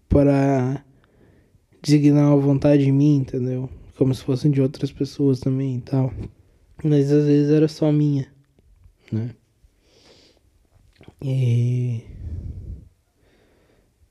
para 0.08 0.84
designar 1.80 2.34
uma 2.34 2.40
vontade 2.40 2.90
mim, 2.90 3.18
entendeu? 3.18 3.70
Como 3.96 4.12
se 4.12 4.24
fossem 4.24 4.50
de 4.50 4.60
outras 4.60 4.90
pessoas 4.90 5.38
também 5.38 5.76
e 5.76 5.80
tal. 5.80 6.12
Mas 6.82 7.12
às 7.12 7.26
vezes 7.26 7.52
era 7.52 7.68
só 7.68 7.92
minha, 7.92 8.26
né? 9.12 9.30
E 11.28 12.04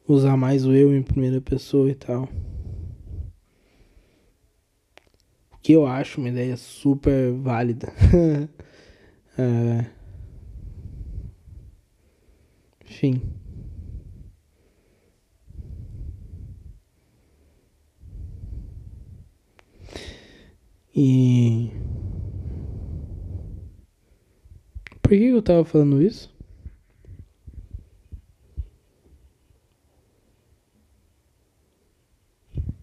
usar 0.05 0.35
mais 0.35 0.65
o 0.65 0.73
eu 0.73 0.93
em 0.93 1.01
primeira 1.01 1.39
pessoa 1.39 1.89
e 1.89 1.95
tal. 1.95 2.27
Que 5.61 5.71
eu 5.71 5.87
acho 5.87 6.19
uma 6.19 6.27
ideia 6.27 6.57
super 6.57 7.31
válida. 7.31 7.93
é... 9.39 9.85
Enfim. 12.85 13.21
E. 20.93 21.71
Por 25.01 25.09
que 25.11 25.25
eu 25.27 25.41
tava 25.41 25.63
falando 25.63 26.01
isso? 26.01 26.34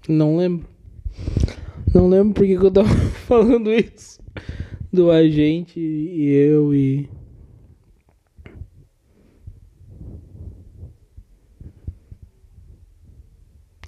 Não 0.08 0.36
lembro. 0.36 0.68
Não 1.94 2.08
lembro 2.08 2.34
por 2.34 2.44
que 2.44 2.54
eu 2.54 2.70
tava 2.70 2.88
falando 3.26 3.70
isso. 3.72 4.20
Do 4.92 5.10
agente 5.10 5.78
e 5.78 6.28
eu 6.30 6.74
e. 6.74 7.08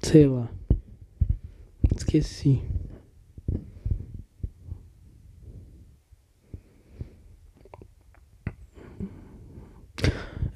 Sei 0.01 0.27
lá. 0.27 0.49
Esqueci. 1.95 2.61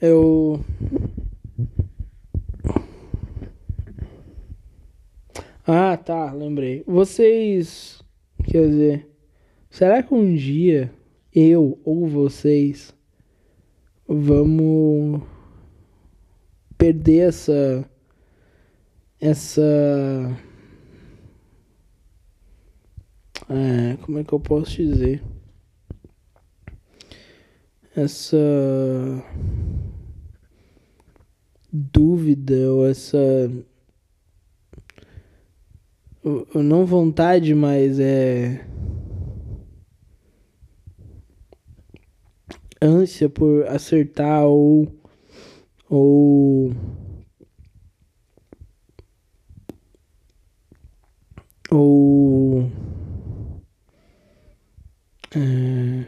Eu. 0.01 0.63
Ah, 5.71 5.95
tá, 5.95 6.33
lembrei. 6.33 6.83
Vocês. 6.87 8.01
Quer 8.43 8.67
dizer. 8.67 9.07
Será 9.69 10.01
que 10.01 10.11
um 10.15 10.33
dia 10.33 10.91
eu 11.31 11.79
ou 11.85 12.07
vocês 12.07 12.91
vamos 14.07 15.21
perder 16.75 17.27
essa. 17.27 17.87
Essa. 19.21 19.61
É, 23.47 23.95
como 24.01 24.17
é 24.17 24.23
que 24.23 24.33
eu 24.33 24.39
posso 24.39 24.75
dizer? 24.75 25.23
Essa 27.95 28.37
dúvida 31.71 32.71
ou 32.71 32.87
essa 32.87 33.51
não 36.53 36.85
vontade, 36.85 37.53
mas 37.55 37.99
é 37.99 38.65
ânsia 42.81 43.29
por 43.29 43.65
acertar 43.67 44.45
ou 44.45 44.87
ou 45.89 46.71
ou 51.71 52.69
é, 55.35 56.05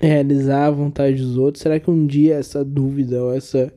realizar 0.00 0.66
a 0.66 0.70
vontade 0.70 1.16
dos 1.16 1.36
outros? 1.36 1.62
Será 1.62 1.78
que 1.80 1.90
um 1.90 2.06
dia 2.06 2.36
essa 2.36 2.64
dúvida 2.64 3.22
ou 3.22 3.34
essa, 3.34 3.72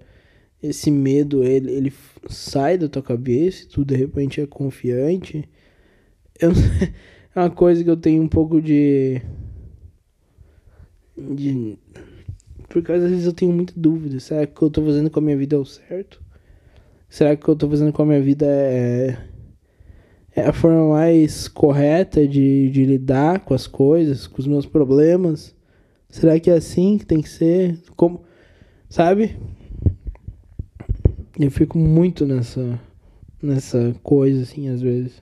esse 0.64 0.90
medo 0.90 1.44
ele, 1.44 1.70
ele 1.70 1.94
sai 2.30 2.78
da 2.78 2.88
tua 2.88 3.04
cabeça 3.04 3.64
e 3.64 3.68
tu 3.68 3.84
de 3.84 3.96
repente 3.96 4.40
é 4.40 4.48
confiante? 4.48 5.48
Eu, 6.40 6.52
é 7.36 7.40
uma 7.40 7.50
coisa 7.50 7.84
que 7.84 7.90
eu 7.90 7.98
tenho 7.98 8.24
um 8.24 8.28
pouco 8.30 8.62
de. 8.62 9.22
de 11.18 11.78
porque 12.70 12.92
às 12.92 13.04
vezes 13.04 13.26
eu 13.26 13.34
tenho 13.34 13.52
muita 13.52 13.74
dúvida. 13.76 14.20
Será 14.22 14.48
que 14.48 14.54
o 14.54 14.56
que 14.56 14.64
eu 14.64 14.70
tô 14.70 14.86
fazendo 14.86 15.10
com 15.10 15.20
a 15.20 15.22
minha 15.22 15.38
vida 15.38 15.58
é 15.58 15.60
o 15.60 15.66
certo? 15.66 16.24
Será 17.10 17.36
que 17.36 17.42
o 17.44 17.46
que 17.46 17.52
eu 17.52 17.56
tô 17.56 17.70
fazendo 17.70 17.92
com 17.92 18.02
a 18.02 18.06
minha 18.06 18.22
vida 18.22 18.46
é, 18.48 19.18
é 20.36 20.42
a 20.42 20.54
forma 20.54 20.90
mais 20.90 21.48
correta 21.48 22.28
de, 22.28 22.72
de 22.72 22.86
lidar 22.86 23.42
com 23.42 23.54
as 23.54 23.68
coisas, 23.68 24.26
com 24.26 24.42
os 24.42 24.48
meus 24.48 24.66
problemas? 24.66 25.54
Será 26.10 26.40
que 26.40 26.50
é 26.50 26.54
assim 26.54 26.98
que 26.98 27.06
tem 27.06 27.22
que 27.22 27.30
ser? 27.30 27.78
Como, 27.96 28.24
sabe? 28.90 29.36
Eu 31.40 31.50
fico 31.52 31.78
muito 31.78 32.26
nessa 32.26 32.80
nessa 33.42 33.94
coisa 34.04 34.44
assim 34.44 34.70
às 34.70 34.82
vezes. 34.82 35.22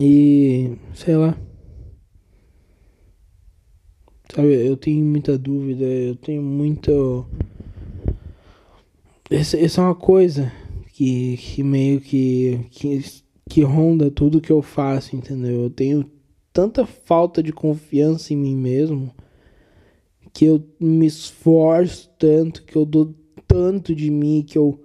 E 0.00 0.76
sei 0.94 1.16
lá. 1.16 1.36
Sabe, 4.34 4.66
eu 4.66 4.76
tenho 4.76 5.04
muita 5.04 5.36
dúvida, 5.38 5.84
eu 5.84 6.14
tenho 6.16 6.42
muito. 6.42 7.26
Essa, 9.30 9.58
essa 9.58 9.80
é 9.80 9.84
uma 9.84 9.94
coisa 9.94 10.52
que, 10.92 11.36
que 11.38 11.62
meio 11.62 12.00
que, 12.00 12.66
que 12.70 13.02
que 13.48 13.62
ronda 13.62 14.10
tudo 14.10 14.40
que 14.40 14.52
eu 14.52 14.60
faço, 14.60 15.16
entendeu? 15.16 15.62
Eu 15.62 15.70
tenho 15.70 16.08
tanta 16.52 16.86
falta 16.86 17.42
de 17.42 17.52
confiança 17.52 18.32
em 18.32 18.36
mim 18.36 18.56
mesmo 18.56 19.14
que 20.32 20.44
eu 20.44 20.64
me 20.78 21.04
esforço 21.06 22.08
tanto, 22.18 22.62
que 22.62 22.76
eu 22.76 22.84
dou 22.84 23.12
tanto 23.46 23.94
de 23.94 24.10
mim, 24.10 24.44
que 24.46 24.56
eu, 24.56 24.78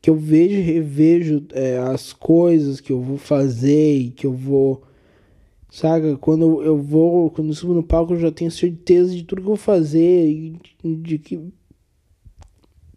que 0.00 0.08
eu 0.08 0.16
vejo 0.16 0.54
e 0.54 0.62
revejo 0.62 1.44
é, 1.52 1.76
as 1.78 2.14
coisas 2.14 2.80
que 2.80 2.92
eu 2.92 3.02
vou 3.02 3.18
fazer 3.18 3.98
e 3.98 4.10
que 4.10 4.26
eu 4.26 4.32
vou. 4.32 4.82
Sabe? 5.70 6.16
Quando 6.16 6.62
eu 6.62 6.78
vou, 6.78 7.30
quando 7.30 7.48
eu 7.48 7.54
subo 7.54 7.74
no 7.74 7.82
palco, 7.82 8.14
eu 8.14 8.20
já 8.20 8.32
tenho 8.32 8.50
certeza 8.50 9.14
de 9.14 9.24
tudo 9.24 9.42
que 9.42 9.44
eu 9.44 9.48
vou 9.48 9.56
fazer 9.56 10.30
e 10.30 10.58
de 10.82 11.18
que. 11.18 11.40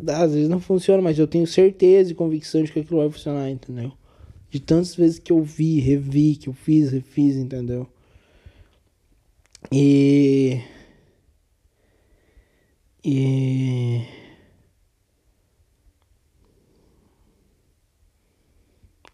Às 0.07 0.33
vezes 0.33 0.47
não 0.47 0.61
funciona, 0.61 1.01
mas 1.01 1.19
eu 1.19 1.27
tenho 1.27 1.45
certeza 1.45 2.11
e 2.11 2.15
convicção 2.15 2.63
de 2.63 2.71
que 2.71 2.79
aquilo 2.79 3.01
vai 3.01 3.09
funcionar, 3.09 3.49
entendeu? 3.49 3.91
De 4.49 4.61
tantas 4.61 4.95
vezes 4.95 5.19
que 5.19 5.33
eu 5.33 5.43
vi, 5.43 5.81
revi, 5.81 6.37
que 6.37 6.47
eu 6.47 6.53
fiz, 6.53 6.91
refiz, 6.91 7.35
entendeu? 7.35 7.85
E. 9.71 10.61
E. 13.03 14.05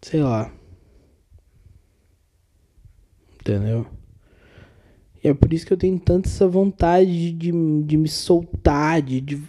Sei 0.00 0.22
lá. 0.22 0.52
Entendeu? 3.40 3.86
E 5.22 5.28
é 5.28 5.34
por 5.34 5.52
isso 5.52 5.66
que 5.66 5.72
eu 5.72 5.76
tenho 5.76 5.98
tanta 5.98 6.28
essa 6.28 6.46
vontade 6.46 7.32
de, 7.32 7.50
de 7.82 7.96
me 7.96 8.08
soltar, 8.08 9.02
de, 9.02 9.20
de. 9.20 9.42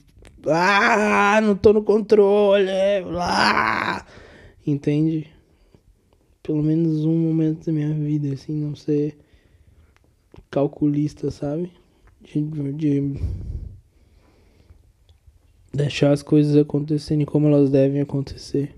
Ah, 0.47 1.39
não 1.41 1.55
tô 1.55 1.73
no 1.73 1.83
controle. 1.83 2.67
Ah, 3.19 4.05
entende? 4.65 5.27
Pelo 6.41 6.63
menos 6.63 7.05
um 7.05 7.17
momento 7.17 7.65
da 7.65 7.71
minha 7.71 7.93
vida, 7.93 8.33
assim, 8.33 8.53
não 8.53 8.75
ser 8.75 9.17
calculista, 10.49 11.31
sabe? 11.31 11.71
De, 12.21 12.41
de 12.73 13.15
deixar 15.73 16.11
as 16.11 16.23
coisas 16.23 16.55
acontecerem 16.55 17.25
como 17.25 17.47
elas 17.47 17.69
devem 17.69 18.01
acontecer, 18.01 18.75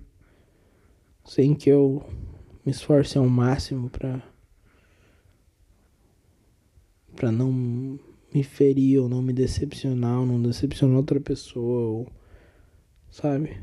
sem 1.23 1.55
que 1.55 1.69
eu 1.69 2.03
me 2.65 2.71
esforce 2.71 3.17
ao 3.17 3.27
máximo 3.27 3.89
para 3.89 4.21
para 7.15 7.31
não 7.33 7.51
me 8.33 8.43
ferir 8.43 8.99
ou 8.99 9.09
não 9.09 9.21
me 9.21 9.33
decepcionar, 9.33 10.19
ou 10.19 10.25
não 10.25 10.41
decepcionar 10.41 10.95
outra 10.95 11.19
pessoa, 11.19 11.81
ou, 11.81 12.07
sabe? 13.09 13.57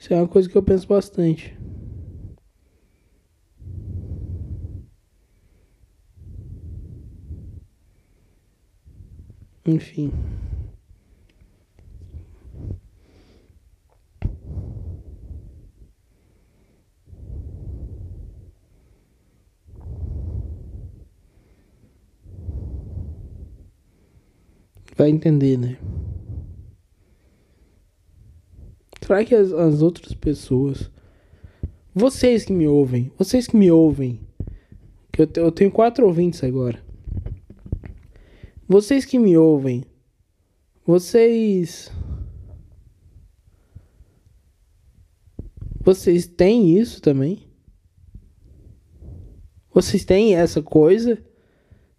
Isso 0.00 0.14
é 0.14 0.16
uma 0.16 0.26
coisa 0.26 0.48
que 0.48 0.56
eu 0.56 0.62
penso 0.62 0.88
bastante. 0.88 1.54
Enfim. 9.66 10.10
Vai 24.96 25.10
entender, 25.10 25.58
né? 25.58 25.76
Será 29.10 29.24
que 29.24 29.34
as, 29.34 29.50
as 29.50 29.82
outras 29.82 30.14
pessoas. 30.14 30.88
Vocês 31.92 32.44
que 32.44 32.52
me 32.52 32.68
ouvem, 32.68 33.10
vocês 33.18 33.48
que 33.48 33.56
me 33.56 33.68
ouvem, 33.68 34.20
que 35.12 35.22
eu, 35.22 35.28
eu 35.34 35.50
tenho 35.50 35.68
quatro 35.68 36.06
ouvintes 36.06 36.44
agora. 36.44 36.80
Vocês 38.68 39.04
que 39.04 39.18
me 39.18 39.36
ouvem, 39.36 39.82
vocês. 40.86 41.90
Vocês 45.80 46.28
têm 46.28 46.78
isso 46.78 47.02
também? 47.02 47.50
Vocês 49.74 50.04
têm 50.04 50.36
essa 50.36 50.62
coisa 50.62 51.20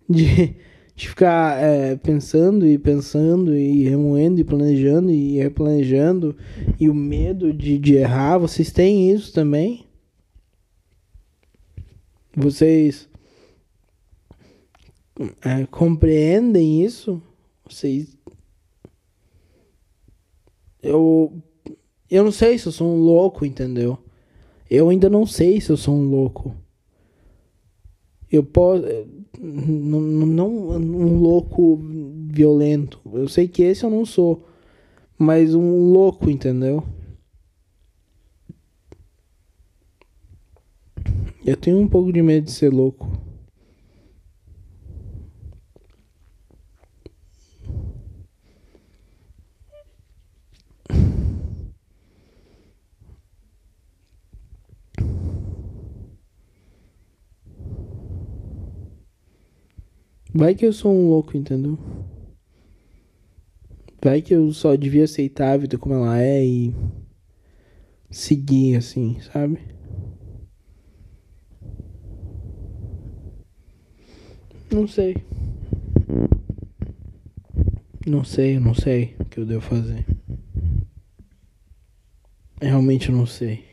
de, 0.10 0.56
de 1.02 1.10
ficar 1.10 1.60
é, 1.60 1.96
pensando 1.96 2.64
e 2.64 2.78
pensando 2.78 3.58
e 3.58 3.90
remoendo 3.90 4.40
e 4.40 4.44
planejando 4.44 5.10
e 5.10 5.36
replanejando 5.36 6.38
e 6.80 6.88
o 6.88 6.94
medo 6.94 7.52
de, 7.52 7.80
de 7.80 7.96
errar? 7.96 8.38
Vocês 8.38 8.72
têm 8.72 9.12
isso 9.12 9.34
também? 9.34 9.88
Vocês 12.36 13.10
é, 15.44 15.66
compreendem 15.66 16.86
isso, 16.86 17.20
vocês. 17.68 18.16
Eu. 20.84 21.42
Eu 22.12 22.24
não 22.24 22.32
sei 22.32 22.60
se 22.60 22.68
eu 22.68 22.72
sou 22.72 22.88
um 22.88 23.00
louco, 23.00 23.44
entendeu? 23.44 23.98
Eu 24.70 24.90
ainda 24.90 25.10
não 25.10 25.26
sei 25.26 25.60
se 25.60 25.72
eu 25.72 25.78
sou 25.78 25.96
um 25.96 26.08
louco. 26.08 26.56
Eu 28.32 28.44
posso. 28.44 28.84
Não, 29.44 30.00
não 30.00 30.50
um 30.70 31.20
louco 31.20 31.80
violento. 32.28 33.02
Eu 33.12 33.28
sei 33.28 33.48
que 33.48 33.64
esse 33.64 33.84
eu 33.84 33.90
não 33.90 34.06
sou. 34.06 34.48
Mas 35.18 35.56
um 35.56 35.92
louco, 35.92 36.30
entendeu? 36.30 36.84
Eu 41.44 41.58
tenho 41.58 41.80
um 41.80 41.88
pouco 41.88 42.14
de 42.14 42.22
medo 42.22 42.46
de 42.46 42.52
ser 42.52 42.72
louco. 42.72 43.21
Vai 60.34 60.56
que 60.56 60.66
eu 60.66 60.72
sou 60.72 60.94
um 60.94 61.10
louco, 61.10 61.36
entendeu? 61.36 61.78
Vai 64.02 64.22
que 64.22 64.34
eu 64.34 64.52
só 64.54 64.76
devia 64.78 65.04
aceitar 65.04 65.52
a 65.52 65.58
vida 65.58 65.78
como 65.78 65.94
ela 65.94 66.22
é 66.22 66.44
e 66.44 66.74
seguir 68.10 68.78
assim, 68.78 69.20
sabe? 69.20 69.60
Não 74.72 74.88
sei. 74.88 75.18
Não 78.08 78.24
sei, 78.24 78.58
não 78.58 78.74
sei 78.74 79.16
o 79.20 79.26
que 79.26 79.38
eu 79.38 79.46
devo 79.46 79.62
fazer. 79.62 80.06
Realmente 82.62 83.12
não 83.12 83.26
sei. 83.26 83.71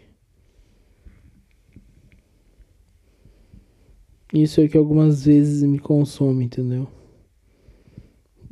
Isso 4.32 4.60
é 4.60 4.68
que 4.68 4.76
algumas 4.76 5.24
vezes 5.24 5.62
me 5.62 5.78
consome, 5.78 6.44
entendeu? 6.44 6.86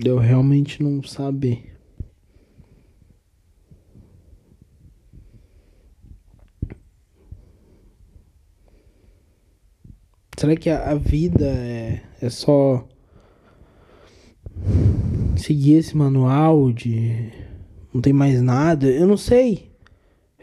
Eu 0.03 0.19
realmente 0.19 0.83
não 0.83 1.03
saber. 1.03 1.77
Será 10.39 10.55
que 10.55 10.69
a, 10.69 10.91
a 10.91 10.95
vida 10.95 11.47
é, 11.47 12.03
é 12.21 12.31
só 12.31 12.87
seguir 15.37 15.75
esse 15.75 15.97
manual 15.97 16.73
de 16.73 17.33
não 17.93 18.01
tem 18.01 18.13
mais 18.13 18.41
nada? 18.43 18.87
Eu 18.87 19.07
não 19.07 19.17
sei. 19.17 19.71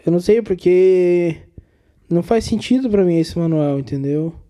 Eu 0.06 0.12
não 0.12 0.20
sei 0.20 0.42
porque 0.42 1.38
não 2.10 2.22
faz 2.22 2.46
sentido 2.46 2.90
para 2.90 3.06
mim 3.06 3.18
esse 3.18 3.38
manual, 3.38 3.80
entendeu? 3.80 4.43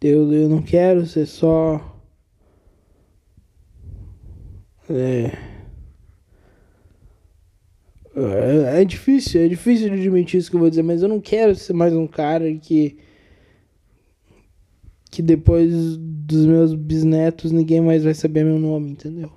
Eu, 0.00 0.32
eu 0.32 0.48
não 0.48 0.62
quero 0.62 1.06
ser 1.06 1.26
só. 1.26 1.96
É. 4.88 5.36
É, 8.14 8.80
é 8.80 8.84
difícil, 8.84 9.40
é 9.42 9.48
difícil 9.48 9.88
de 9.88 9.94
admitir 10.00 10.38
isso 10.38 10.50
que 10.50 10.56
eu 10.56 10.60
vou 10.60 10.70
dizer, 10.70 10.82
mas 10.82 11.02
eu 11.02 11.08
não 11.08 11.20
quero 11.20 11.54
ser 11.54 11.72
mais 11.72 11.92
um 11.94 12.06
cara 12.06 12.52
que. 12.54 12.98
que 15.10 15.22
depois 15.22 15.96
dos 15.96 16.46
meus 16.46 16.74
bisnetos 16.74 17.50
ninguém 17.50 17.80
mais 17.80 18.04
vai 18.04 18.14
saber 18.14 18.44
meu 18.44 18.58
nome, 18.58 18.90
entendeu? 18.90 19.32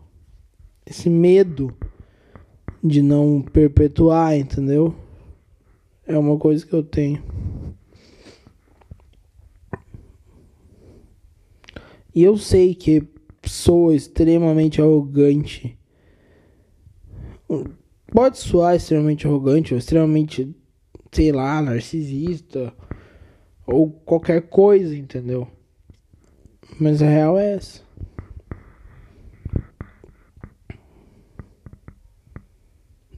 Esse 0.85 1.09
medo 1.09 1.73
de 2.83 3.01
não 3.01 3.41
perpetuar, 3.41 4.37
entendeu? 4.37 4.95
É 6.05 6.17
uma 6.17 6.37
coisa 6.37 6.65
que 6.65 6.73
eu 6.73 6.83
tenho. 6.83 7.23
E 12.13 12.23
eu 12.23 12.37
sei 12.37 12.75
que 12.75 13.07
sou 13.45 13.93
extremamente 13.93 14.81
arrogante. 14.81 15.77
Pode 18.11 18.37
soar 18.37 18.75
extremamente 18.75 19.25
arrogante 19.25 19.73
ou 19.73 19.77
extremamente, 19.77 20.53
sei 21.11 21.31
lá, 21.31 21.61
narcisista 21.61 22.73
ou 23.65 23.89
qualquer 23.89 24.49
coisa, 24.49 24.95
entendeu? 24.95 25.47
Mas 26.79 27.01
a 27.01 27.07
real 27.07 27.37
é 27.37 27.53
essa. 27.53 27.81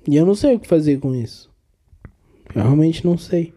E 0.07 0.15
eu 0.15 0.25
não 0.25 0.35
sei 0.35 0.55
o 0.55 0.59
que 0.59 0.67
fazer 0.67 0.99
com 0.99 1.15
isso. 1.15 1.51
Eu 2.53 2.61
realmente 2.61 3.05
não 3.05 3.17
sei. 3.17 3.53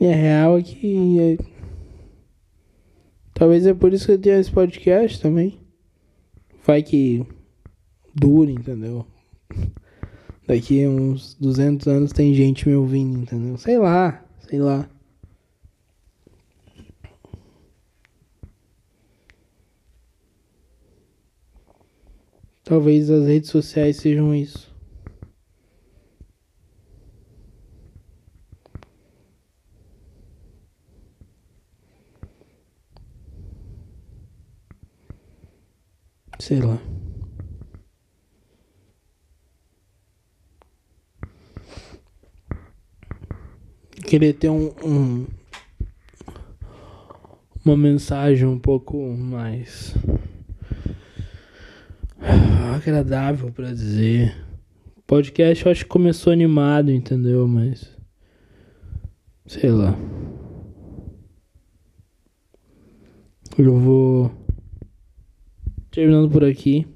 E 0.00 0.06
a 0.06 0.14
real 0.14 0.58
é 0.58 0.62
que. 0.62 1.20
É... 1.20 1.38
Talvez 3.34 3.66
é 3.66 3.74
por 3.74 3.92
isso 3.92 4.06
que 4.06 4.12
eu 4.12 4.18
tenho 4.18 4.38
esse 4.38 4.50
podcast 4.50 5.20
também. 5.20 5.58
Vai 6.64 6.82
que 6.82 7.24
dure, 8.14 8.52
entendeu? 8.52 9.06
Daqui 10.46 10.86
uns 10.86 11.34
200 11.34 11.86
anos 11.88 12.12
tem 12.12 12.32
gente 12.34 12.68
me 12.68 12.74
ouvindo, 12.74 13.20
entendeu? 13.20 13.56
Sei 13.58 13.78
lá, 13.78 14.24
sei 14.48 14.58
lá. 14.58 14.88
Talvez 22.64 23.10
as 23.10 23.26
redes 23.26 23.50
sociais 23.50 23.96
sejam 23.96 24.34
isso. 24.34 24.65
Sei 36.38 36.60
lá. 36.60 36.78
Queria 44.04 44.32
ter 44.32 44.50
um, 44.50 44.72
um 44.84 45.26
uma 47.64 47.76
mensagem 47.76 48.46
um 48.46 48.58
pouco 48.58 48.96
mais 48.96 49.92
agradável 52.76 53.50
para 53.50 53.72
dizer. 53.72 54.36
Podcast 55.06 55.66
eu 55.66 55.72
acho 55.72 55.84
que 55.84 55.90
começou 55.90 56.32
animado, 56.32 56.92
entendeu? 56.92 57.48
Mas 57.48 57.92
sei 59.46 59.70
lá. 59.70 59.96
Eu 63.58 63.76
vou 63.78 64.45
terminando 65.96 66.30
por 66.30 66.44
aqui. 66.44 66.86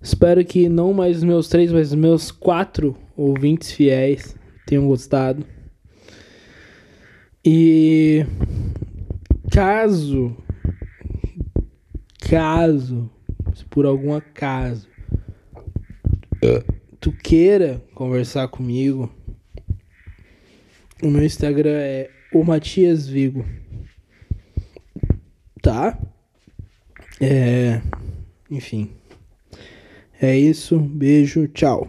Espero 0.00 0.42
que 0.42 0.66
não 0.66 0.94
mais 0.94 1.18
os 1.18 1.24
meus 1.24 1.46
três, 1.46 1.70
mas 1.70 1.88
os 1.88 1.94
meus 1.94 2.30
quatro 2.30 2.96
ouvintes 3.14 3.70
fiéis 3.70 4.34
tenham 4.66 4.86
gostado. 4.86 5.44
E 7.44 8.24
caso, 9.52 10.34
caso, 12.18 13.10
se 13.54 13.62
por 13.66 13.84
algum 13.84 14.14
acaso 14.14 14.88
tu 16.98 17.12
queira 17.12 17.84
conversar 17.94 18.48
comigo, 18.48 19.14
o 21.02 21.08
meu 21.10 21.26
Instagram 21.26 21.76
é 21.76 22.10
o 22.32 22.42
Matias 22.42 23.06
Vigo. 23.06 23.44
Tá? 25.60 25.98
É. 27.20 27.80
Enfim. 28.50 28.90
É 30.20 30.36
isso. 30.36 30.78
Beijo. 30.78 31.46
Tchau. 31.48 31.86